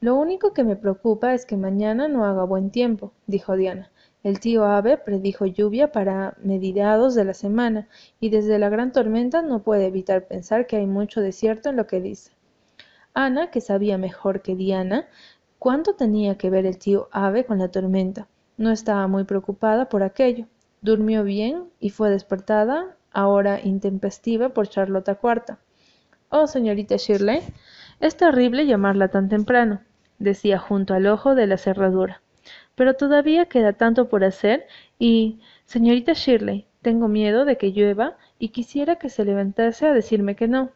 Lo 0.00 0.16
único 0.16 0.52
que 0.52 0.64
me 0.64 0.76
preocupa 0.76 1.34
es 1.34 1.46
que 1.46 1.56
mañana 1.56 2.08
no 2.08 2.24
haga 2.24 2.44
buen 2.44 2.70
tiempo, 2.70 3.12
dijo 3.26 3.56
Diana. 3.56 3.90
El 4.22 4.40
tío 4.40 4.64
Ave 4.64 4.96
predijo 4.96 5.44
lluvia 5.44 5.92
para 5.92 6.34
mediados 6.42 7.14
de 7.14 7.24
la 7.24 7.34
semana, 7.34 7.88
y 8.20 8.30
desde 8.30 8.58
la 8.58 8.70
gran 8.70 8.92
tormenta 8.92 9.42
no 9.42 9.62
puede 9.62 9.86
evitar 9.86 10.26
pensar 10.26 10.66
que 10.66 10.76
hay 10.76 10.86
mucho 10.86 11.20
desierto 11.20 11.68
en 11.68 11.76
lo 11.76 11.86
que 11.86 12.00
dice. 12.00 12.32
Ana, 13.12 13.50
que 13.50 13.60
sabía 13.60 13.98
mejor 13.98 14.40
que 14.40 14.56
Diana 14.56 15.06
cuánto 15.58 15.94
tenía 15.94 16.36
que 16.36 16.50
ver 16.50 16.66
el 16.66 16.78
tío 16.78 17.08
Ave 17.12 17.44
con 17.44 17.58
la 17.58 17.68
tormenta, 17.68 18.28
no 18.56 18.70
estaba 18.70 19.06
muy 19.08 19.24
preocupada 19.24 19.88
por 19.88 20.02
aquello. 20.02 20.46
Durmió 20.84 21.24
bien 21.24 21.70
y 21.80 21.88
fue 21.88 22.10
despertada 22.10 22.94
ahora 23.10 23.58
intempestiva 23.58 24.50
por 24.50 24.68
Charlota 24.68 25.18
IV. 25.22 25.56
Oh, 26.28 26.46
señorita 26.46 26.96
Shirley, 26.96 27.40
es 28.00 28.18
terrible 28.18 28.66
llamarla 28.66 29.08
tan 29.08 29.30
temprano, 29.30 29.80
decía 30.18 30.58
junto 30.58 30.92
al 30.92 31.06
ojo 31.06 31.34
de 31.34 31.46
la 31.46 31.56
cerradura. 31.56 32.20
Pero 32.74 32.92
todavía 32.92 33.46
queda 33.46 33.72
tanto 33.72 34.10
por 34.10 34.24
hacer 34.24 34.66
y, 34.98 35.40
señorita 35.64 36.12
Shirley, 36.12 36.66
tengo 36.82 37.08
miedo 37.08 37.46
de 37.46 37.56
que 37.56 37.72
llueva 37.72 38.18
y 38.38 38.50
quisiera 38.50 38.96
que 38.96 39.08
se 39.08 39.24
levantase 39.24 39.86
a 39.86 39.94
decirme 39.94 40.36
que 40.36 40.48
no. 40.48 40.70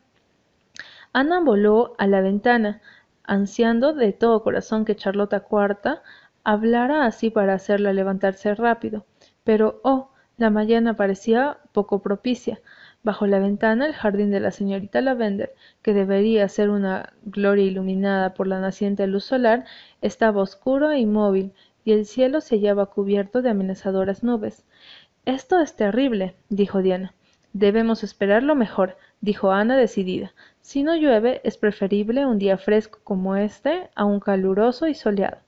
Ana 1.12 1.40
voló 1.40 1.94
a 1.98 2.06
la 2.06 2.22
ventana, 2.22 2.80
ansiando 3.24 3.92
de 3.92 4.14
todo 4.14 4.42
corazón 4.42 4.86
que 4.86 4.96
Charlota 4.96 5.44
IV 5.50 6.00
hablara 6.44 7.04
así 7.04 7.28
para 7.28 7.52
hacerla 7.52 7.92
levantarse 7.92 8.54
rápido. 8.54 9.04
Pero, 9.48 9.80
oh, 9.82 10.10
la 10.36 10.50
mañana 10.50 10.94
parecía 10.94 11.56
poco 11.72 12.02
propicia. 12.02 12.60
Bajo 13.02 13.26
la 13.26 13.38
ventana 13.38 13.86
el 13.86 13.94
jardín 13.94 14.30
de 14.30 14.40
la 14.40 14.50
señorita 14.50 15.00
Lavender, 15.00 15.54
que 15.80 15.94
debería 15.94 16.46
ser 16.50 16.68
una 16.68 17.14
gloria 17.22 17.64
iluminada 17.64 18.34
por 18.34 18.46
la 18.46 18.60
naciente 18.60 19.06
luz 19.06 19.24
solar, 19.24 19.64
estaba 20.02 20.42
oscuro 20.42 20.90
e 20.90 20.98
inmóvil, 20.98 21.54
y 21.82 21.92
el 21.92 22.04
cielo 22.04 22.42
se 22.42 22.56
hallaba 22.56 22.90
cubierto 22.90 23.40
de 23.40 23.48
amenazadoras 23.48 24.22
nubes. 24.22 24.66
Esto 25.24 25.60
es 25.60 25.74
terrible, 25.76 26.34
dijo 26.50 26.82
Diana. 26.82 27.14
Debemos 27.54 28.04
esperar 28.04 28.42
lo 28.42 28.54
mejor, 28.54 28.98
dijo 29.22 29.50
Ana 29.50 29.78
decidida. 29.78 30.34
Si 30.60 30.82
no 30.82 30.94
llueve, 30.94 31.40
es 31.42 31.56
preferible 31.56 32.26
un 32.26 32.38
día 32.38 32.58
fresco 32.58 32.98
como 33.02 33.34
este 33.34 33.88
a 33.94 34.04
un 34.04 34.20
caluroso 34.20 34.88
y 34.88 34.94
soleado. 34.94 35.38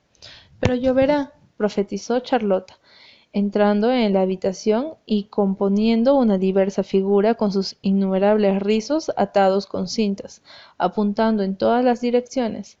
Pero 0.59 0.73
lloverá, 0.73 1.33
profetizó 1.55 2.19
Charlota, 2.21 2.79
entrando 3.33 3.91
en 3.91 4.13
la 4.13 4.21
habitación 4.21 4.95
y 5.05 5.25
componiendo 5.25 6.17
una 6.17 6.37
diversa 6.37 6.83
figura 6.83 7.35
con 7.35 7.51
sus 7.51 7.77
innumerables 7.81 8.61
rizos 8.61 9.11
atados 9.15 9.67
con 9.67 9.87
cintas, 9.87 10.41
apuntando 10.77 11.43
en 11.43 11.55
todas 11.55 11.83
las 11.83 12.01
direcciones. 12.01 12.77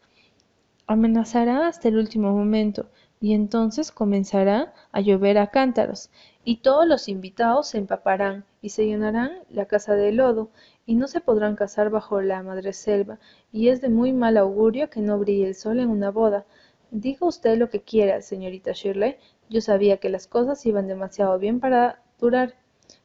Amenazará 0.87 1.67
hasta 1.67 1.87
el 1.87 1.97
último 1.97 2.33
momento, 2.33 2.87
y 3.21 3.33
entonces 3.33 3.91
comenzará 3.91 4.73
a 4.91 4.99
llover 4.99 5.37
a 5.37 5.47
cántaros, 5.47 6.09
y 6.43 6.57
todos 6.57 6.87
los 6.87 7.07
invitados 7.07 7.69
se 7.69 7.77
empaparán 7.77 8.45
y 8.61 8.69
se 8.69 8.85
llenarán 8.87 9.31
la 9.49 9.67
casa 9.67 9.93
de 9.93 10.11
lodo, 10.11 10.49
y 10.85 10.95
no 10.95 11.07
se 11.07 11.21
podrán 11.21 11.55
casar 11.55 11.91
bajo 11.91 12.21
la 12.21 12.43
madreselva, 12.43 13.19
y 13.53 13.69
es 13.69 13.79
de 13.79 13.89
muy 13.89 14.11
mal 14.11 14.35
augurio 14.37 14.89
que 14.89 14.99
no 14.99 15.17
brille 15.17 15.47
el 15.47 15.55
sol 15.55 15.79
en 15.79 15.89
una 15.89 16.09
boda. 16.09 16.45
Diga 16.89 17.25
usted 17.25 17.57
lo 17.57 17.69
que 17.69 17.81
quiera, 17.81 18.21
señorita 18.21 18.71
Shirley, 18.73 19.15
yo 19.51 19.59
sabía 19.59 19.97
que 19.97 20.09
las 20.09 20.27
cosas 20.27 20.65
iban 20.65 20.87
demasiado 20.87 21.37
bien 21.37 21.59
para 21.59 22.01
durar. 22.17 22.55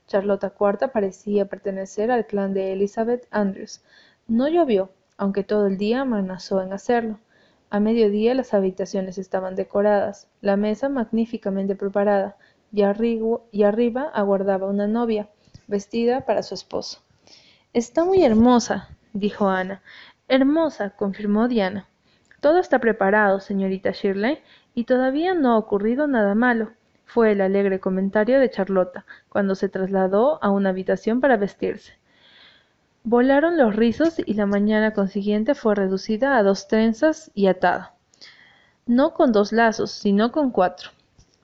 Charlota 0.06 0.52
IV 0.59 0.92
parecía 0.92 1.46
pertenecer 1.46 2.12
al 2.12 2.24
clan 2.26 2.54
de 2.54 2.72
Elizabeth 2.72 3.26
Andrews. 3.32 3.82
No 4.28 4.46
llovió, 4.46 4.90
aunque 5.16 5.42
todo 5.42 5.66
el 5.66 5.76
día 5.76 6.02
amenazó 6.02 6.62
en 6.62 6.72
hacerlo. 6.72 7.18
A 7.68 7.80
mediodía 7.80 8.32
las 8.35 8.54
habitaciones 8.54 9.18
estaban 9.18 9.56
decoradas, 9.56 10.28
la 10.40 10.56
mesa 10.56 10.88
magníficamente 10.88 11.74
preparada, 11.74 12.37
y, 12.70 12.82
arriba 12.82 14.11
aguardaba 14.14 14.68
una 14.68 14.87
novia, 14.87 15.28
vestida 15.66 16.26
para 16.26 16.44
su 16.44 16.54
esposo. 16.54 17.00
Está 17.72 18.04
muy 18.04 18.22
hermosa, 18.22 18.88
dijo 19.12 19.48
Ana. 19.48 19.82
Hermosa, 20.28 20.90
confirmó 20.90 21.48
Diana. 21.48 21.88
Todo 22.46 22.61
está 22.61 22.78
preparado, 22.78 23.40
señorita 23.40 23.90
Shirley, 23.90 24.38
y 24.72 24.85
todavía 24.85 25.35
no 25.35 25.50
ha 25.50 25.59
ocurrido 25.59 26.06
nada 26.06 26.37
malo, 26.37 26.70
fue 27.04 27.32
el 27.32 27.40
alegre 27.40 27.80
comentario 27.80 28.38
de 28.38 28.48
Charlota, 28.48 29.04
cuando 29.28 29.56
se 29.56 29.68
trasladó 29.68 30.38
a 30.44 30.50
una 30.50 30.68
habitación 30.68 31.20
para 31.20 31.37
vestirse. 31.38 31.94
Volaron 33.02 33.59
los 33.59 33.74
rizos 33.74 34.20
y 34.24 34.35
la 34.35 34.46
mañana 34.46 34.92
consiguiente 34.92 35.56
fue 35.56 35.74
reducida 35.74 36.37
a 36.37 36.44
dos 36.44 36.68
trenzas 36.68 37.32
y 37.35 37.48
atada. 37.48 37.94
No 38.87 39.12
con 39.12 39.32
dos 39.32 39.50
lazos, 39.50 39.90
sino 39.90 40.30
con 40.30 40.52
cuatro, 40.52 40.90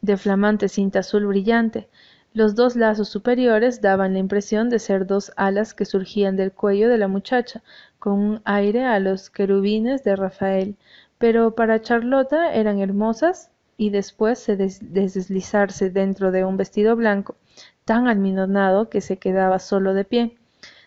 de 0.03 0.17
flamante 0.17 0.69
cinta 0.69 1.01
azul 1.01 1.27
brillante. 1.27 1.89
Los 2.35 2.55
dos 2.55 2.77
lazos 2.77 3.11
superiores 3.11 3.83
daban 3.83 4.15
la 4.15 4.19
impresión 4.19 4.71
de 4.71 4.79
ser 4.79 5.07
dos 5.07 5.33
alas 5.37 5.75
que 5.75 5.85
surgían 5.85 6.35
del 6.35 6.51
cuello 6.51 6.89
de 6.89 6.97
la 6.97 7.07
muchacha, 7.07 7.63
con 7.99 8.15
un 8.15 8.41
aire 8.45 8.87
a 8.87 8.99
los 9.01 9.29
querubines 9.29 10.03
de 10.03 10.17
Rafael, 10.17 10.77
pero 11.19 11.55
para 11.55 11.83
Charlota 11.83 12.55
eran 12.55 12.79
hermosas 12.79 13.51
y 13.77 13.91
después 13.91 14.47
de 14.47 14.57
deslizarse 14.57 15.91
dentro 15.91 16.33
de 16.33 16.47
un 16.47 16.57
vestido 16.57 16.97
blanco, 16.97 17.37
tan 17.85 18.09
almidonado 18.09 18.89
que 18.89 19.03
se 19.03 19.19
quedaba 19.19 19.59
solo 19.59 19.93
de 19.93 20.05
pie. 20.05 20.39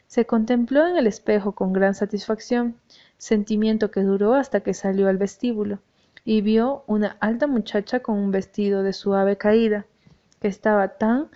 Se 0.07 0.25
contempló 0.25 0.87
en 0.87 0.97
el 0.97 1.05
espejo 1.05 1.51
con 1.51 1.73
gran 1.73 1.93
satisfacción, 1.93 2.75
sentimiento 3.19 3.91
que 3.91 4.01
duró 4.01 4.33
hasta 4.33 4.61
que 4.61 4.73
salió 4.73 5.09
al 5.09 5.17
vestíbulo, 5.17 5.77
y 6.23 6.41
vio 6.41 6.83
una 6.87 7.17
alta 7.19 7.45
muchacha 7.45 7.99
con 7.99 8.17
un 8.17 8.31
vestido 8.31 8.81
de 8.81 8.93
suave 8.93 9.37
caída, 9.37 9.85
estaba 10.47 10.97
tan 10.97 11.29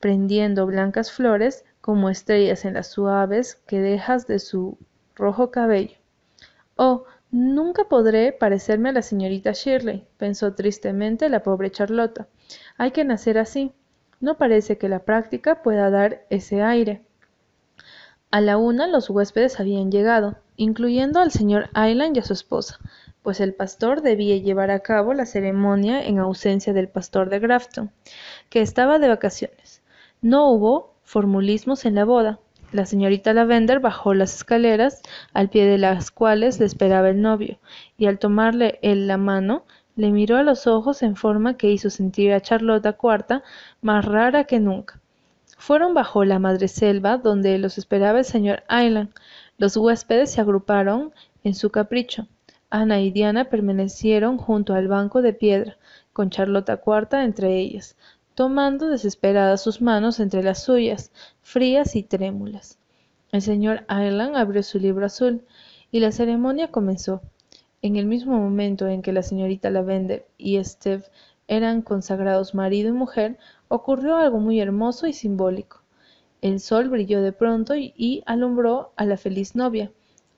prendiendo 0.00 0.66
blancas 0.66 1.12
flores 1.12 1.64
como 1.80 2.10
estrellas 2.10 2.64
en 2.64 2.74
las 2.74 2.88
suaves 2.88 3.56
quedejas 3.66 4.26
de 4.26 4.38
su 4.38 4.78
rojo 5.14 5.50
cabello. 5.50 5.96
Oh, 6.76 7.04
nunca 7.30 7.84
podré 7.84 8.32
parecerme 8.32 8.88
a 8.88 8.92
la 8.92 9.02
señorita 9.02 9.52
Shirley, 9.52 10.06
pensó 10.16 10.54
tristemente 10.54 11.28
la 11.28 11.42
pobre 11.42 11.70
Charlota. 11.70 12.26
Hay 12.76 12.90
que 12.90 13.04
nacer 13.04 13.38
así. 13.38 13.72
No 14.20 14.36
parece 14.36 14.76
que 14.78 14.88
la 14.88 15.00
práctica 15.00 15.62
pueda 15.62 15.90
dar 15.90 16.24
ese 16.30 16.62
aire. 16.62 17.02
A 18.30 18.40
la 18.40 18.58
una 18.58 18.86
los 18.86 19.10
huéspedes 19.10 19.58
habían 19.58 19.90
llegado, 19.90 20.36
incluyendo 20.56 21.20
al 21.20 21.32
señor 21.32 21.68
Island 21.70 22.16
y 22.16 22.20
a 22.20 22.24
su 22.24 22.32
esposa, 22.34 22.78
pues 23.22 23.40
el 23.40 23.54
pastor 23.54 24.02
debía 24.02 24.36
llevar 24.36 24.70
a 24.70 24.80
cabo 24.80 25.14
la 25.14 25.26
ceremonia 25.26 26.04
en 26.04 26.18
ausencia 26.18 26.72
del 26.72 26.88
pastor 26.88 27.28
de 27.28 27.38
Grafton, 27.38 27.90
que 28.48 28.60
estaba 28.60 28.98
de 28.98 29.08
vacaciones. 29.08 29.82
No 30.22 30.50
hubo 30.50 30.94
formulismos 31.02 31.84
en 31.84 31.94
la 31.94 32.04
boda. 32.04 32.38
La 32.72 32.86
señorita 32.86 33.32
Lavender 33.32 33.80
bajó 33.80 34.14
las 34.14 34.34
escaleras, 34.34 35.02
al 35.32 35.50
pie 35.50 35.66
de 35.66 35.78
las 35.78 36.10
cuales 36.10 36.60
le 36.60 36.66
esperaba 36.66 37.10
el 37.10 37.20
novio, 37.20 37.58
y 37.98 38.06
al 38.06 38.18
tomarle 38.18 38.78
él 38.82 39.06
la 39.06 39.16
mano, 39.16 39.64
le 39.96 40.10
miró 40.12 40.36
a 40.36 40.42
los 40.42 40.66
ojos 40.66 41.02
en 41.02 41.16
forma 41.16 41.56
que 41.56 41.70
hizo 41.70 41.90
sentir 41.90 42.32
a 42.32 42.40
Charlotta 42.40 42.96
IV 43.02 43.42
más 43.82 44.04
rara 44.04 44.44
que 44.44 44.60
nunca. 44.60 45.00
Fueron 45.58 45.92
bajo 45.92 46.24
la 46.24 46.38
madreselva 46.38 47.18
donde 47.18 47.58
los 47.58 47.76
esperaba 47.76 48.20
el 48.20 48.24
señor 48.24 48.62
Island. 48.70 49.10
Los 49.58 49.76
huéspedes 49.76 50.30
se 50.32 50.40
agruparon 50.40 51.12
en 51.44 51.54
su 51.54 51.70
capricho. 51.70 52.26
Ana 52.70 53.00
y 53.00 53.10
Diana 53.10 53.46
permanecieron 53.50 54.38
junto 54.38 54.74
al 54.74 54.88
banco 54.88 55.22
de 55.22 55.32
piedra, 55.32 55.76
con 56.12 56.30
Charlota 56.30 56.80
IV 56.86 57.22
entre 57.22 57.58
ellas, 57.58 57.96
tomando 58.34 58.88
desesperadas 58.88 59.62
sus 59.62 59.82
manos 59.82 60.20
entre 60.20 60.42
las 60.42 60.62
suyas, 60.62 61.12
frías 61.42 61.96
y 61.96 62.02
trémulas. 62.02 62.78
El 63.32 63.42
señor 63.42 63.84
Island 63.90 64.36
abrió 64.36 64.62
su 64.62 64.78
libro 64.78 65.06
azul, 65.06 65.44
y 65.92 66.00
la 66.00 66.12
ceremonia 66.12 66.70
comenzó. 66.70 67.20
En 67.82 67.96
el 67.96 68.06
mismo 68.06 68.38
momento 68.38 68.86
en 68.86 69.02
que 69.02 69.12
la 69.12 69.22
señorita 69.22 69.70
Lavender 69.70 70.26
y 70.38 70.62
Steve 70.62 71.04
eran 71.48 71.82
consagrados 71.82 72.54
marido 72.54 72.90
y 72.90 72.92
mujer, 72.92 73.38
ocurrió 73.68 74.16
algo 74.16 74.38
muy 74.38 74.60
hermoso 74.60 75.06
y 75.08 75.12
simbólico. 75.12 75.82
El 76.42 76.60
sol 76.60 76.88
brilló 76.88 77.22
de 77.22 77.32
pronto 77.32 77.74
y, 77.74 78.22
alumbró 78.26 78.92
a 78.96 79.04
la 79.04 79.16
feliz 79.16 79.54
novia. 79.56 79.90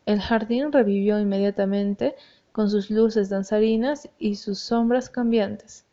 El 0.05 0.21
jardín 0.21 0.73
revivió 0.73 1.19
inmediatamente 1.21 2.17
con 2.51 2.69
sus 2.69 2.91
luces 2.91 3.29
danzarinas 3.29 4.09
y 4.19 4.37
sus 4.37 4.59
sombras 4.59 5.09
cambiantes. 5.09 5.85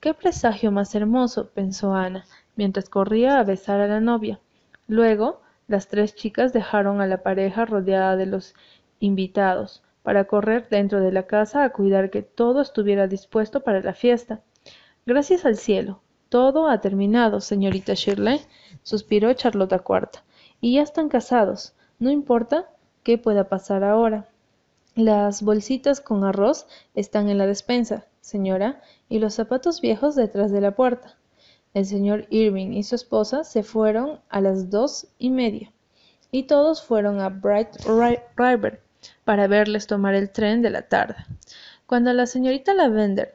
Qué 0.00 0.14
presagio 0.14 0.70
más 0.70 0.94
hermoso, 0.94 1.50
pensó 1.50 1.94
Ana, 1.94 2.24
mientras 2.56 2.88
corría 2.88 3.38
a 3.38 3.44
besar 3.44 3.80
a 3.80 3.88
la 3.88 4.00
novia. 4.00 4.40
Luego, 4.86 5.42
las 5.68 5.88
tres 5.88 6.14
chicas 6.14 6.52
dejaron 6.52 7.00
a 7.00 7.06
la 7.06 7.22
pareja 7.22 7.64
rodeada 7.64 8.16
de 8.16 8.26
los 8.26 8.54
invitados, 8.98 9.82
para 10.02 10.24
correr 10.24 10.68
dentro 10.68 11.00
de 11.00 11.12
la 11.12 11.24
casa 11.26 11.64
a 11.64 11.70
cuidar 11.70 12.10
que 12.10 12.22
todo 12.22 12.60
estuviera 12.60 13.06
dispuesto 13.06 13.60
para 13.60 13.80
la 13.80 13.94
fiesta. 13.94 14.40
Gracias 15.06 15.44
al 15.44 15.56
cielo, 15.56 16.00
todo 16.28 16.68
ha 16.68 16.80
terminado, 16.80 17.40
señorita 17.40 17.94
Shirley, 17.94 18.40
suspiró 18.82 19.32
Charlota 19.34 19.82
IV. 19.86 20.22
Y 20.60 20.74
ya 20.74 20.82
están 20.82 21.08
casados. 21.08 21.74
No 21.98 22.10
importa 22.10 22.68
qué 23.02 23.18
pueda 23.18 23.48
pasar 23.48 23.84
ahora. 23.84 24.28
Las 24.94 25.42
bolsitas 25.42 26.00
con 26.00 26.24
arroz 26.24 26.66
están 26.94 27.28
en 27.28 27.38
la 27.38 27.46
despensa, 27.46 28.06
señora, 28.20 28.80
y 29.08 29.18
los 29.18 29.34
zapatos 29.34 29.80
viejos 29.80 30.14
detrás 30.14 30.50
de 30.52 30.60
la 30.60 30.72
puerta. 30.72 31.16
El 31.74 31.86
señor 31.86 32.26
Irving 32.30 32.72
y 32.72 32.82
su 32.82 32.94
esposa 32.94 33.44
se 33.44 33.62
fueron 33.62 34.20
a 34.28 34.40
las 34.40 34.70
dos 34.70 35.06
y 35.18 35.30
media, 35.30 35.72
y 36.30 36.44
todos 36.44 36.82
fueron 36.82 37.20
a 37.20 37.28
Bright 37.28 37.76
River 38.36 38.82
para 39.24 39.46
verles 39.46 39.86
tomar 39.86 40.14
el 40.14 40.30
tren 40.30 40.62
de 40.62 40.70
la 40.70 40.82
tarde. 40.82 41.16
Cuando 41.86 42.12
la 42.12 42.26
señorita 42.26 42.74
Lavender 42.74 43.34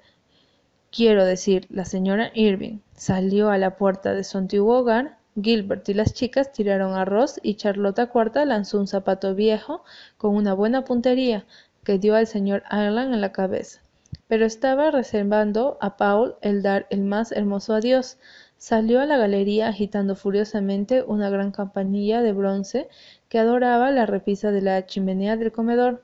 Quiero 0.95 1.25
decir, 1.25 1.67
la 1.69 1.83
señora 1.83 2.31
Irving 2.33 2.79
salió 2.95 3.49
a 3.49 3.57
la 3.57 3.75
puerta 3.75 4.13
de 4.13 4.23
su 4.23 4.37
antiguo 4.37 4.77
hogar, 4.77 5.17
Gilbert 5.41 5.89
y 5.89 5.93
las 5.93 6.13
chicas 6.13 6.53
tiraron 6.53 6.93
arroz 6.93 7.39
y 7.43 7.55
Charlotta 7.55 8.07
Cuarta 8.07 8.45
lanzó 8.45 8.79
un 8.79 8.87
zapato 8.87 9.35
viejo 9.35 9.83
con 10.17 10.33
una 10.35 10.53
buena 10.53 10.85
puntería 10.85 11.45
que 11.83 11.99
dio 11.99 12.15
al 12.15 12.25
señor 12.25 12.63
Ireland 12.71 13.13
en 13.13 13.21
la 13.21 13.33
cabeza. 13.33 13.81
Pero 14.27 14.45
estaba 14.45 14.91
reservando 14.91 15.77
a 15.81 15.97
Paul 15.97 16.35
el 16.41 16.63
dar 16.63 16.87
el 16.89 17.01
más 17.01 17.31
hermoso 17.33 17.73
adiós. 17.73 18.17
Salió 18.57 19.01
a 19.01 19.05
la 19.05 19.17
galería 19.17 19.67
agitando 19.67 20.15
furiosamente 20.15 21.03
una 21.03 21.29
gran 21.29 21.51
campanilla 21.51 22.21
de 22.21 22.31
bronce 22.31 22.87
que 23.27 23.37
adoraba 23.37 23.91
la 23.91 24.05
repisa 24.05 24.51
de 24.51 24.61
la 24.61 24.85
chimenea 24.85 25.35
del 25.35 25.51
comedor. 25.51 26.01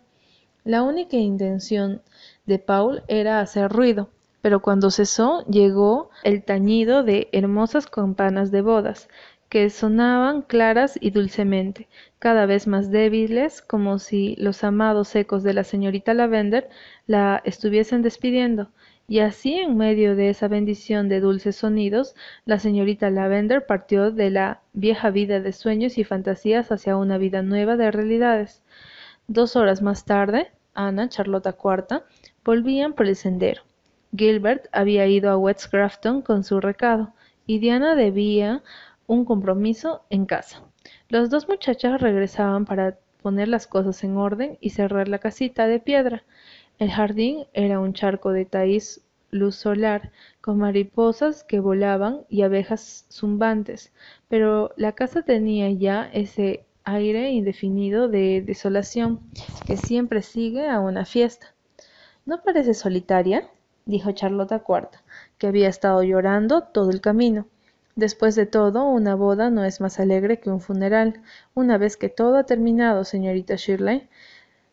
La 0.65 0.83
única 0.83 1.15
intención 1.15 2.01
de 2.45 2.59
Paul 2.59 3.01
era 3.07 3.39
hacer 3.39 3.71
ruido, 3.71 4.09
pero 4.41 4.61
cuando 4.61 4.91
cesó 4.91 5.45
llegó 5.45 6.09
el 6.23 6.43
tañido 6.43 7.03
de 7.03 7.29
hermosas 7.31 7.87
campanas 7.87 8.51
de 8.51 8.61
bodas, 8.61 9.07
que 9.49 9.69
sonaban 9.69 10.43
claras 10.43 10.97
y 11.01 11.11
dulcemente, 11.11 11.89
cada 12.19 12.45
vez 12.45 12.67
más 12.67 12.89
débiles, 12.89 13.61
como 13.61 13.99
si 13.99 14.35
los 14.37 14.63
amados 14.63 15.13
ecos 15.13 15.43
de 15.43 15.53
la 15.53 15.65
señorita 15.65 16.13
Lavender 16.13 16.69
la 17.05 17.41
estuviesen 17.43 18.01
despidiendo. 18.01 18.69
Y 19.09 19.19
así, 19.19 19.55
en 19.55 19.75
medio 19.75 20.15
de 20.15 20.29
esa 20.29 20.47
bendición 20.47 21.09
de 21.09 21.19
dulces 21.19 21.57
sonidos, 21.57 22.15
la 22.45 22.59
señorita 22.59 23.09
Lavender 23.09 23.65
partió 23.65 24.09
de 24.09 24.29
la 24.29 24.61
vieja 24.71 25.09
vida 25.09 25.41
de 25.41 25.51
sueños 25.51 25.97
y 25.97 26.05
fantasías 26.05 26.71
hacia 26.71 26.95
una 26.95 27.17
vida 27.17 27.41
nueva 27.41 27.75
de 27.75 27.91
realidades. 27.91 28.63
Dos 29.27 29.57
horas 29.57 29.81
más 29.81 30.05
tarde, 30.05 30.51
Ana, 30.73 31.09
Charlotta 31.09 31.51
Cuarta, 31.51 32.05
volvían 32.45 32.93
por 32.93 33.05
el 33.05 33.17
sendero. 33.17 33.63
Gilbert 34.15 34.67
había 34.71 35.07
ido 35.07 35.31
a 35.31 35.37
West 35.37 35.71
Grafton 35.71 36.21
con 36.21 36.43
su 36.43 36.59
recado, 36.59 37.13
y 37.47 37.59
Diana 37.59 37.95
debía 37.95 38.63
un 39.07 39.25
compromiso 39.25 40.03
en 40.09 40.25
casa. 40.25 40.63
Los 41.09 41.29
dos 41.29 41.47
muchachos 41.47 42.01
regresaban 42.01 42.65
para 42.65 42.97
poner 43.21 43.47
las 43.47 43.67
cosas 43.67 44.03
en 44.03 44.17
orden 44.17 44.57
y 44.61 44.71
cerrar 44.71 45.07
la 45.07 45.19
casita 45.19 45.67
de 45.67 45.79
piedra. 45.79 46.23
El 46.79 46.91
jardín 46.91 47.45
era 47.53 47.79
un 47.79 47.93
charco 47.93 48.31
de 48.31 48.45
taíz 48.45 49.01
luz 49.31 49.55
solar, 49.55 50.11
con 50.41 50.57
mariposas 50.57 51.43
que 51.43 51.59
volaban 51.59 52.21
y 52.29 52.41
abejas 52.41 53.05
zumbantes, 53.09 53.91
pero 54.27 54.71
la 54.75 54.91
casa 54.91 55.21
tenía 55.21 55.69
ya 55.71 56.09
ese 56.13 56.65
aire 56.83 57.31
indefinido 57.31 58.09
de 58.09 58.41
desolación 58.41 59.21
que 59.65 59.77
siempre 59.77 60.21
sigue 60.21 60.67
a 60.67 60.79
una 60.79 61.05
fiesta. 61.05 61.53
¿No 62.25 62.41
parece 62.43 62.73
solitaria? 62.73 63.49
Dijo 63.85 64.11
Charlota 64.11 64.59
Cuarta, 64.59 65.01
que 65.37 65.47
había 65.47 65.69
estado 65.69 66.03
llorando 66.03 66.61
todo 66.63 66.91
el 66.91 67.01
camino. 67.01 67.47
Después 67.95 68.35
de 68.35 68.45
todo, 68.45 68.85
una 68.85 69.15
boda 69.15 69.49
no 69.49 69.63
es 69.63 69.81
más 69.81 69.99
alegre 69.99 70.39
que 70.39 70.49
un 70.49 70.61
funeral. 70.61 71.21
Una 71.53 71.77
vez 71.77 71.97
que 71.97 72.09
todo 72.09 72.37
ha 72.37 72.45
terminado, 72.45 73.03
señorita 73.03 73.55
Shirley, 73.55 74.09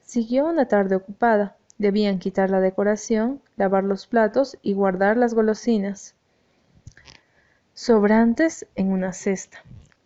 siguió 0.01 0.47
una 0.47 0.67
tarde 0.69 0.97
ocupada. 0.97 1.57
Debían 1.79 2.19
quitar 2.19 2.51
la 2.51 2.61
decoración, 2.61 3.41
lavar 3.57 3.85
los 3.85 4.07
platos 4.07 4.59
y 4.63 4.75
guardar 4.75 5.17
las 5.17 5.35
golosinas 5.35 6.15
sobrantes 7.79 8.67
en 8.75 8.91
una 8.91 9.13
cesta. 9.13 9.59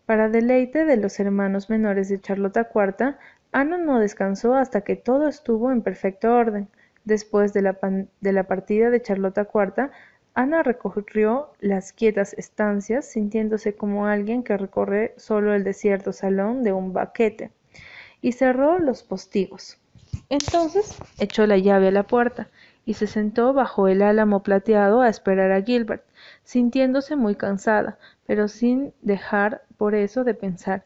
Para 0.05 0.29
deleite 0.29 0.85
de 0.85 0.95
los 0.95 1.19
hermanos 1.19 1.71
menores 1.71 2.07
de 2.07 2.21
Charlota 2.21 2.65
Cuarta, 2.65 3.17
Ana 3.51 3.79
no 3.79 3.97
descansó 3.97 4.53
hasta 4.53 4.81
que 4.81 4.95
todo 4.95 5.27
estuvo 5.27 5.71
en 5.71 5.81
perfecto 5.81 6.35
orden. 6.35 6.69
Después 7.05 7.53
de 7.53 7.61
la, 7.61 7.77
de 8.21 8.31
la 8.31 8.43
partida 8.43 8.89
de 8.89 9.01
Charlota 9.01 9.45
Cuarta, 9.45 9.91
Ana 10.35 10.63
recorrió 10.63 11.51
las 11.59 11.93
quietas 11.93 12.33
estancias, 12.33 13.05
sintiéndose 13.05 13.75
como 13.75 14.07
alguien 14.07 14.43
que 14.43 14.57
recorre 14.57 15.13
solo 15.17 15.53
el 15.53 15.63
desierto 15.63 16.11
salón 16.11 16.63
de 16.63 16.73
un 16.73 16.91
baquete, 16.91 17.51
y 18.21 18.31
cerró 18.31 18.79
los 18.79 19.03
postigos. 19.03 19.77
Entonces 20.29 20.97
echó 21.19 21.45
la 21.45 21.57
llave 21.57 21.89
a 21.89 21.91
la 21.91 22.03
puerta 22.03 22.47
y 22.85 22.95
se 22.95 23.07
sentó 23.07 23.53
bajo 23.53 23.87
el 23.87 24.01
álamo 24.01 24.43
plateado 24.43 25.01
a 25.01 25.09
esperar 25.09 25.51
a 25.51 25.61
Gilbert, 25.61 26.03
sintiéndose 26.43 27.15
muy 27.15 27.35
cansada, 27.35 27.97
pero 28.25 28.47
sin 28.47 28.93
dejar 29.01 29.63
por 29.77 29.95
eso 29.95 30.23
de 30.23 30.33
pensar. 30.33 30.85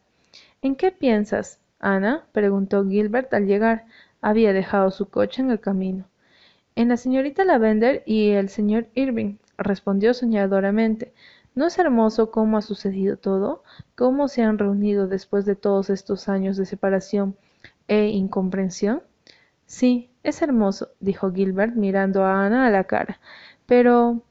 ¿En 0.61 0.75
qué 0.75 0.91
piensas, 0.91 1.59
Ana? 1.79 2.25
preguntó 2.31 2.85
Gilbert 2.85 3.33
al 3.33 3.45
llegar. 3.45 3.85
Había 4.21 4.53
dejado 4.53 4.91
su 4.91 5.09
coche 5.09 5.41
en 5.41 5.51
el 5.51 5.59
camino. 5.59 6.05
En 6.75 6.89
la 6.89 6.97
señorita 6.97 7.43
Lavender 7.43 8.03
y 8.05 8.31
el 8.31 8.49
señor 8.49 8.87
Irving, 8.93 9.37
respondió 9.57 10.13
soñadoramente. 10.13 11.13
¿No 11.55 11.65
es 11.65 11.79
hermoso 11.79 12.29
cómo 12.29 12.57
ha 12.57 12.61
sucedido 12.61 13.17
todo? 13.17 13.63
¿Cómo 13.95 14.27
se 14.27 14.43
han 14.43 14.59
reunido 14.59 15.07
después 15.07 15.45
de 15.45 15.55
todos 15.55 15.89
estos 15.89 16.29
años 16.29 16.55
de 16.55 16.65
separación 16.65 17.35
e 17.87 18.09
incomprensión? 18.09 19.01
Sí, 19.65 20.11
es 20.23 20.41
hermoso, 20.41 20.89
dijo 20.99 21.31
Gilbert 21.31 21.75
mirando 21.75 22.23
a 22.23 22.45
Ana 22.45 22.67
a 22.67 22.69
la 22.69 22.83
cara. 22.83 23.19
Pero 23.65 24.21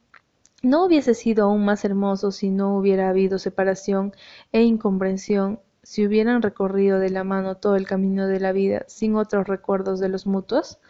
¿no 0.62 0.84
hubiese 0.84 1.14
sido 1.14 1.44
aún 1.44 1.64
más 1.64 1.84
hermoso 1.84 2.30
si 2.30 2.50
no 2.50 2.76
hubiera 2.76 3.08
habido 3.08 3.38
separación 3.38 4.12
e 4.52 4.62
incomprensión 4.62 5.60
si 5.86 6.04
hubieran 6.04 6.42
recorrido 6.42 6.98
de 6.98 7.10
la 7.10 7.22
mano 7.22 7.58
todo 7.58 7.76
el 7.76 7.86
camino 7.86 8.26
de 8.26 8.40
la 8.40 8.50
vida 8.50 8.84
sin 8.88 9.14
otros 9.14 9.46
recuerdos 9.46 10.00
de 10.00 10.08
los 10.08 10.26
mutuos? 10.26 10.80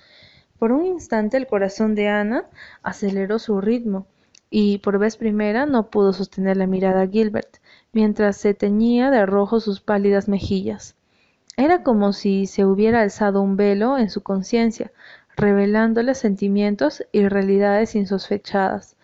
Por 0.59 0.73
un 0.73 0.87
instante 0.87 1.37
el 1.37 1.47
corazón 1.47 1.95
de 1.95 2.09
Ana 2.09 2.47
aceleró 2.83 3.39
su 3.39 3.61
ritmo, 3.61 4.07
y 4.49 4.79
por 4.79 4.99
vez 4.99 5.19
primera 5.19 5.67
no 5.67 5.91
pudo 5.91 6.15
sostener 6.15 6.57
la 6.57 6.67
mirada 6.67 7.03
a 7.03 7.07
Gilbert, 7.09 7.59
mientras 7.93 8.39
se 8.39 8.55
teñía 8.55 9.11
de 9.11 9.27
rojo 9.27 9.61
sus 9.61 9.83
pálidas 9.83 10.29
mejillas. 10.29 10.97
Era 11.59 11.83
como 11.83 12.15
si 12.15 12.47
se 12.47 12.65
hubiera 12.65 13.03
alzado 13.03 13.43
un 13.43 13.59
velo 13.59 13.99
en 13.99 14.09
su 14.09 14.23
conciencia, 14.23 14.93
revelándole 15.37 16.15
sentimientos 16.15 17.05
y 17.13 17.29
realidades 17.29 17.95
insospechadas. 17.97 18.96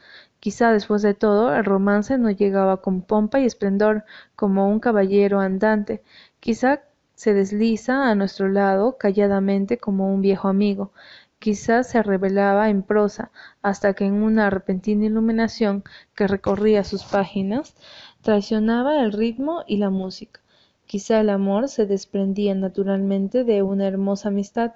Quizá 0.42 0.72
después 0.72 1.02
de 1.02 1.14
todo 1.14 1.54
el 1.54 1.64
romance 1.64 2.18
no 2.18 2.28
llegaba 2.28 2.82
con 2.82 3.02
pompa 3.02 3.38
y 3.38 3.44
esplendor 3.46 4.04
como 4.34 4.68
un 4.68 4.80
caballero 4.80 5.38
andante, 5.38 6.02
quizá 6.40 6.82
se 7.14 7.32
desliza 7.32 8.10
a 8.10 8.16
nuestro 8.16 8.48
lado 8.48 8.98
calladamente 8.98 9.78
como 9.78 10.12
un 10.12 10.20
viejo 10.20 10.48
amigo, 10.48 10.90
quizá 11.38 11.84
se 11.84 12.02
revelaba 12.02 12.70
en 12.70 12.82
prosa, 12.82 13.30
hasta 13.62 13.94
que 13.94 14.04
en 14.04 14.14
una 14.14 14.50
repentina 14.50 15.06
iluminación 15.06 15.84
que 16.16 16.26
recorría 16.26 16.82
sus 16.82 17.04
páginas, 17.04 17.76
traicionaba 18.22 19.00
el 19.00 19.12
ritmo 19.12 19.62
y 19.68 19.76
la 19.76 19.90
música. 19.90 20.40
Quizá 20.86 21.20
el 21.20 21.30
amor 21.30 21.68
se 21.68 21.86
desprendía 21.86 22.52
naturalmente 22.56 23.44
de 23.44 23.62
una 23.62 23.86
hermosa 23.86 24.30
amistad, 24.30 24.72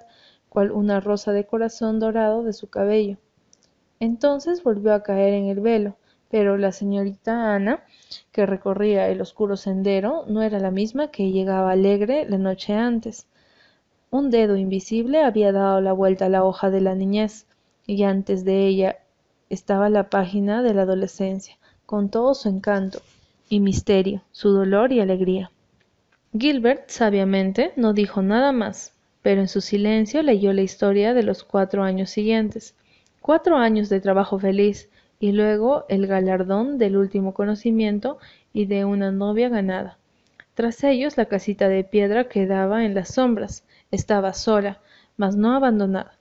cual 0.47 0.71
una 0.71 1.01
rosa 1.01 1.33
de 1.33 1.45
corazón 1.45 1.99
dorado 1.99 2.43
de 2.43 2.53
su 2.53 2.69
cabello. 2.69 3.17
Entonces 3.99 4.63
volvió 4.63 4.93
a 4.93 5.01
caer 5.01 5.33
en 5.33 5.45
el 5.45 5.59
velo, 5.59 5.95
pero 6.29 6.57
la 6.57 6.71
señorita 6.71 7.55
Ana, 7.55 7.83
que 8.31 8.45
recorría 8.45 9.09
el 9.09 9.21
oscuro 9.21 9.57
sendero, 9.57 10.25
no 10.27 10.43
era 10.43 10.59
la 10.59 10.71
misma 10.71 11.09
que 11.09 11.31
llegaba 11.31 11.71
alegre 11.71 12.27
la 12.29 12.37
noche 12.37 12.73
antes. 12.73 13.25
Un 14.11 14.29
dedo 14.29 14.55
invisible 14.55 15.23
había 15.23 15.51
dado 15.51 15.81
la 15.81 15.93
vuelta 15.93 16.25
a 16.25 16.29
la 16.29 16.43
hoja 16.43 16.69
de 16.69 16.81
la 16.81 16.95
niñez, 16.95 17.47
y 17.87 18.03
antes 18.03 18.45
de 18.45 18.67
ella 18.67 18.97
estaba 19.49 19.89
la 19.89 20.09
página 20.09 20.61
de 20.61 20.73
la 20.73 20.83
adolescencia, 20.83 21.57
con 21.85 22.09
todo 22.09 22.35
su 22.35 22.49
encanto 22.49 23.01
y 23.49 23.61
misterio, 23.61 24.21
su 24.31 24.51
dolor 24.51 24.91
y 24.91 24.99
alegría. 24.99 25.51
Gilbert, 26.37 26.89
sabiamente, 26.89 27.71
no 27.77 27.93
dijo 27.93 28.21
nada 28.21 28.51
más, 28.51 28.93
pero 29.23 29.41
en 29.41 29.47
su 29.47 29.61
silencio 29.61 30.21
leyó 30.21 30.53
la 30.53 30.61
historia 30.61 31.13
de 31.13 31.23
los 31.23 31.43
cuatro 31.43 31.83
años 31.83 32.09
siguientes 32.09 32.75
cuatro 33.27 33.57
años 33.57 33.89
de 33.89 33.99
trabajo 33.99 34.39
feliz 34.39 34.89
y 35.19 35.33
luego 35.33 35.83
el 35.89 36.07
galardón 36.07 36.77
del 36.77 36.95
último 36.95 37.33
conocimiento 37.33 38.19
y 38.53 38.67
de 38.67 38.85
una 38.85 39.11
novia 39.11 39.49
ganada. 39.49 39.97
Tras 40.53 40.81
ellos 40.85 41.17
la 41.17 41.25
casita 41.25 41.67
de 41.67 41.83
piedra 41.83 42.29
quedaba 42.29 42.85
en 42.85 42.95
las 42.95 43.15
sombras, 43.15 43.65
estaba 43.91 44.31
sola, 44.31 44.79
mas 45.17 45.35
no 45.35 45.53
abandonada. 45.53 46.17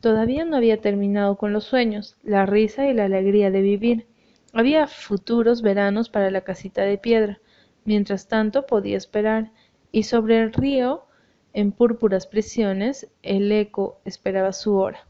Todavía 0.00 0.44
no 0.44 0.56
había 0.56 0.80
terminado 0.80 1.36
con 1.36 1.52
los 1.52 1.62
sueños, 1.62 2.16
la 2.24 2.44
risa 2.44 2.88
y 2.88 2.92
la 2.92 3.04
alegría 3.04 3.52
de 3.52 3.62
vivir. 3.62 4.08
Había 4.52 4.88
futuros 4.88 5.62
veranos 5.62 6.08
para 6.08 6.28
la 6.32 6.40
casita 6.40 6.82
de 6.82 6.98
piedra. 6.98 7.38
Mientras 7.84 8.26
tanto 8.26 8.66
podía 8.66 8.96
esperar, 8.96 9.52
y 9.92 10.02
sobre 10.02 10.40
el 10.40 10.52
río, 10.52 11.04
en 11.52 11.70
púrpuras 11.70 12.26
prisiones, 12.26 13.06
el 13.22 13.52
eco 13.52 14.00
esperaba 14.04 14.52
su 14.52 14.74
hora. 14.74 15.07